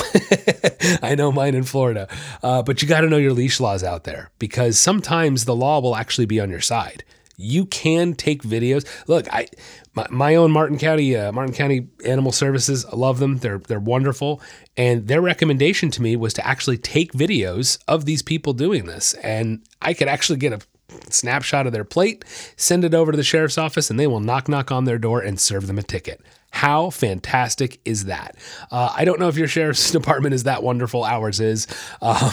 [1.02, 2.08] I know mine in Florida,
[2.42, 5.80] uh, but you got to know your leash laws out there because sometimes the law
[5.80, 7.04] will actually be on your side
[7.38, 8.84] you can take videos.
[9.06, 9.46] Look, I
[9.94, 13.38] my, my own Martin County uh, Martin County Animal Services, I love them.
[13.38, 14.42] They're they're wonderful,
[14.76, 19.14] and their recommendation to me was to actually take videos of these people doing this,
[19.14, 20.60] and I could actually get a
[21.08, 22.24] snapshot of their plate,
[22.56, 25.20] send it over to the sheriff's office, and they will knock knock on their door
[25.20, 26.20] and serve them a ticket.
[26.50, 28.36] How fantastic is that?
[28.70, 31.04] Uh, I don't know if your sheriff's department is that wonderful.
[31.04, 31.66] Ours is,
[32.00, 32.32] um,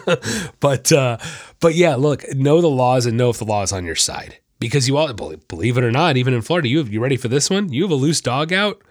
[0.60, 1.18] but uh,
[1.60, 4.38] but yeah, look, know the laws and know if the law is on your side
[4.58, 7.28] because you all believe it or not, even in Florida, you have, you ready for
[7.28, 7.72] this one?
[7.72, 8.82] You have a loose dog out.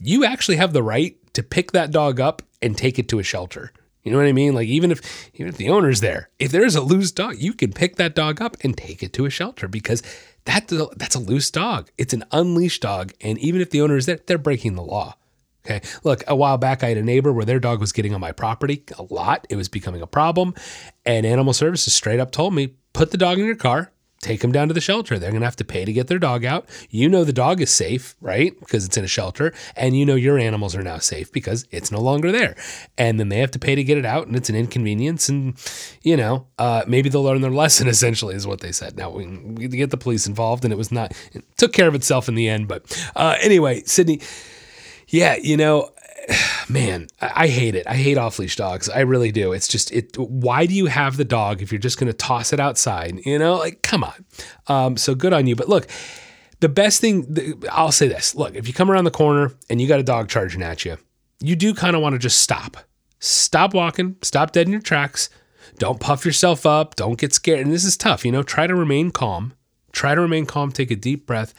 [0.00, 3.22] You actually have the right to pick that dog up and take it to a
[3.22, 3.72] shelter.
[4.02, 4.54] You know what I mean?
[4.54, 7.72] Like even if even if the owner's there, if there's a loose dog, you can
[7.72, 10.02] pick that dog up and take it to a shelter because
[10.44, 11.90] that that's a loose dog.
[11.96, 15.16] It's an unleashed dog, and even if the owner is there, they're breaking the law.
[15.64, 15.80] Okay.
[16.02, 18.32] Look, a while back, I had a neighbor where their dog was getting on my
[18.32, 19.46] property a lot.
[19.48, 20.54] It was becoming a problem.
[21.06, 23.92] And Animal Services straight up told me put the dog in your car,
[24.22, 25.18] take them down to the shelter.
[25.18, 26.68] They're going to have to pay to get their dog out.
[26.88, 28.58] You know the dog is safe, right?
[28.60, 29.52] Because it's in a shelter.
[29.76, 32.56] And you know your animals are now safe because it's no longer there.
[32.96, 35.28] And then they have to pay to get it out and it's an inconvenience.
[35.28, 35.58] And,
[36.02, 38.96] you know, uh, maybe they'll learn their lesson essentially, is what they said.
[38.96, 41.94] Now we, we get the police involved and it was not, it took care of
[41.94, 42.68] itself in the end.
[42.68, 44.20] But uh, anyway, Sydney,
[45.08, 45.90] yeah, you know,
[46.72, 47.86] man, I, hate it.
[47.86, 48.88] I hate off leash dogs.
[48.88, 49.52] I really do.
[49.52, 50.16] It's just it.
[50.18, 53.20] Why do you have the dog if you're just going to toss it outside?
[53.24, 54.24] You know, like come on.
[54.66, 55.54] Um, so good on you.
[55.54, 55.86] But look,
[56.60, 59.86] the best thing I'll say this: look, if you come around the corner and you
[59.86, 60.96] got a dog charging at you,
[61.40, 62.78] you do kind of want to just stop,
[63.20, 65.28] stop walking, stop dead in your tracks.
[65.78, 66.96] Don't puff yourself up.
[66.96, 67.60] Don't get scared.
[67.60, 68.24] And this is tough.
[68.24, 69.54] You know, try to remain calm.
[69.92, 70.72] Try to remain calm.
[70.72, 71.54] Take a deep breath,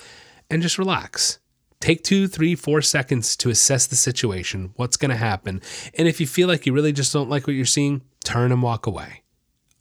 [0.49, 1.39] and just relax
[1.83, 5.61] Take two, three, four seconds to assess the situation, what's going to happen.
[5.97, 8.63] And if you feel like you really just don't like what you're seeing, turn and
[8.63, 9.23] walk away.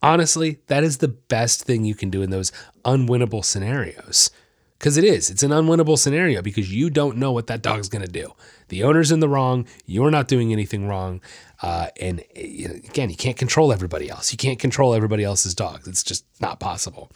[0.02, 2.50] Honestly, that is the best thing you can do in those
[2.84, 4.32] unwinnable scenarios.
[4.80, 8.04] Because it is, it's an unwinnable scenario because you don't know what that dog's going
[8.04, 8.32] to do.
[8.66, 11.20] The owner's in the wrong, you're not doing anything wrong.
[11.62, 14.32] Uh, and again, you can't control everybody else.
[14.32, 15.86] You can't control everybody else's dogs.
[15.86, 17.12] It's just not possible.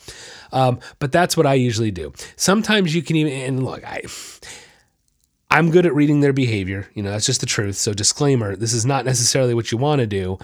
[0.53, 2.13] Um, but that's what I usually do.
[2.37, 4.03] Sometimes you can even, and look, I
[5.51, 6.89] I'm good at reading their behavior.
[6.95, 7.77] You know, that's just the truth.
[7.77, 10.39] So, disclaimer this is not necessarily what you want to do.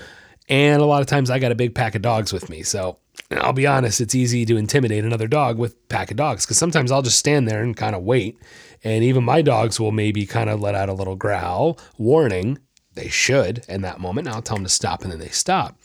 [0.49, 2.63] And a lot of times I got a big pack of dogs with me.
[2.63, 2.99] So,
[3.31, 6.91] I'll be honest, it's easy to intimidate another dog with pack of dogs because sometimes
[6.91, 8.39] I'll just stand there and kind of wait.
[8.85, 12.59] And even my dogs will maybe kind of let out a little growl, warning.
[12.95, 14.29] They should in that moment.
[14.29, 15.79] I'll tell them to stop and then they stop.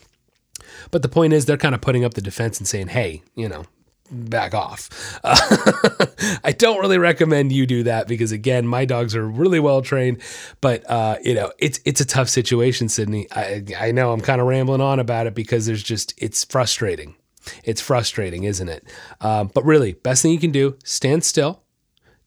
[0.91, 3.47] But the point is, they're kind of putting up the defense and saying, hey, you
[3.47, 3.63] know,
[4.11, 5.19] back off.
[5.23, 6.05] Uh,
[6.43, 10.21] I don't really recommend you do that because again, my dogs are really well trained,
[10.61, 13.27] but uh, you know, it's it's a tough situation, Sydney.
[13.31, 17.15] I I know I'm kind of rambling on about it because there's just it's frustrating.
[17.63, 18.83] It's frustrating, isn't it?
[19.21, 21.63] Uh, but really, best thing you can do: stand still,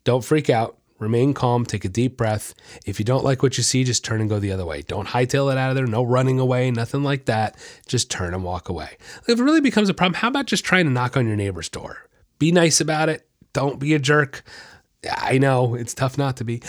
[0.05, 2.55] don't freak out, Remain calm, take a deep breath.
[2.85, 4.83] If you don't like what you see, just turn and go the other way.
[4.83, 7.57] Don't hightail it out of there, no running away, nothing like that.
[7.89, 8.99] Just turn and walk away.
[9.27, 11.71] If it really becomes a problem, how about just trying to knock on your neighbor's
[11.71, 12.07] door?
[12.39, 13.27] Be nice about it.
[13.55, 14.45] Don't be a jerk.
[15.09, 16.63] I know it's tough not to be.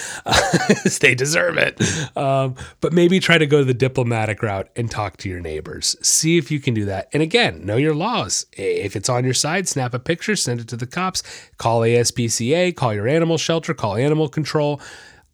[1.02, 1.82] they deserve it.
[2.16, 5.98] Um, but maybe try to go the diplomatic route and talk to your neighbors.
[6.02, 7.10] See if you can do that.
[7.12, 8.46] And again, know your laws.
[8.54, 11.24] If it's on your side, snap a picture, send it to the cops,
[11.58, 14.80] call ASPCA, call your animal shelter, call animal control.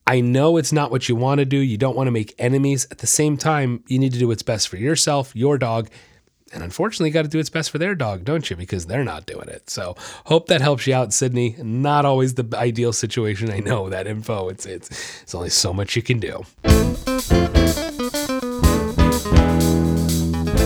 [0.07, 1.57] I know it's not what you want to do.
[1.57, 2.87] You don't want to make enemies.
[2.89, 5.89] At the same time, you need to do what's best for yourself, your dog,
[6.53, 8.55] and unfortunately, got to do its best for their dog, don't you?
[8.55, 9.69] Because they're not doing it.
[9.69, 9.95] So
[10.25, 11.55] hope that helps you out, Sydney.
[11.61, 13.51] Not always the ideal situation.
[13.51, 14.49] I know that info.
[14.49, 14.89] It's it's
[15.21, 16.45] it's only so much you can do.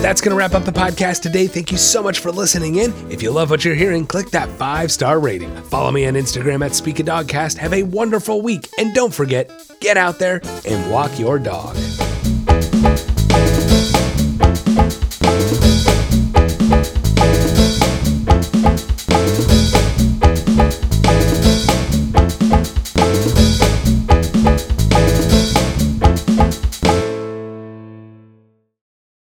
[0.01, 1.45] That's going to wrap up the podcast today.
[1.45, 2.91] Thank you so much for listening in.
[3.11, 5.55] If you love what you're hearing, click that five star rating.
[5.65, 7.57] Follow me on Instagram at Speak a Dogcast.
[7.57, 8.67] Have a wonderful week.
[8.79, 11.75] And don't forget, get out there and walk your dog.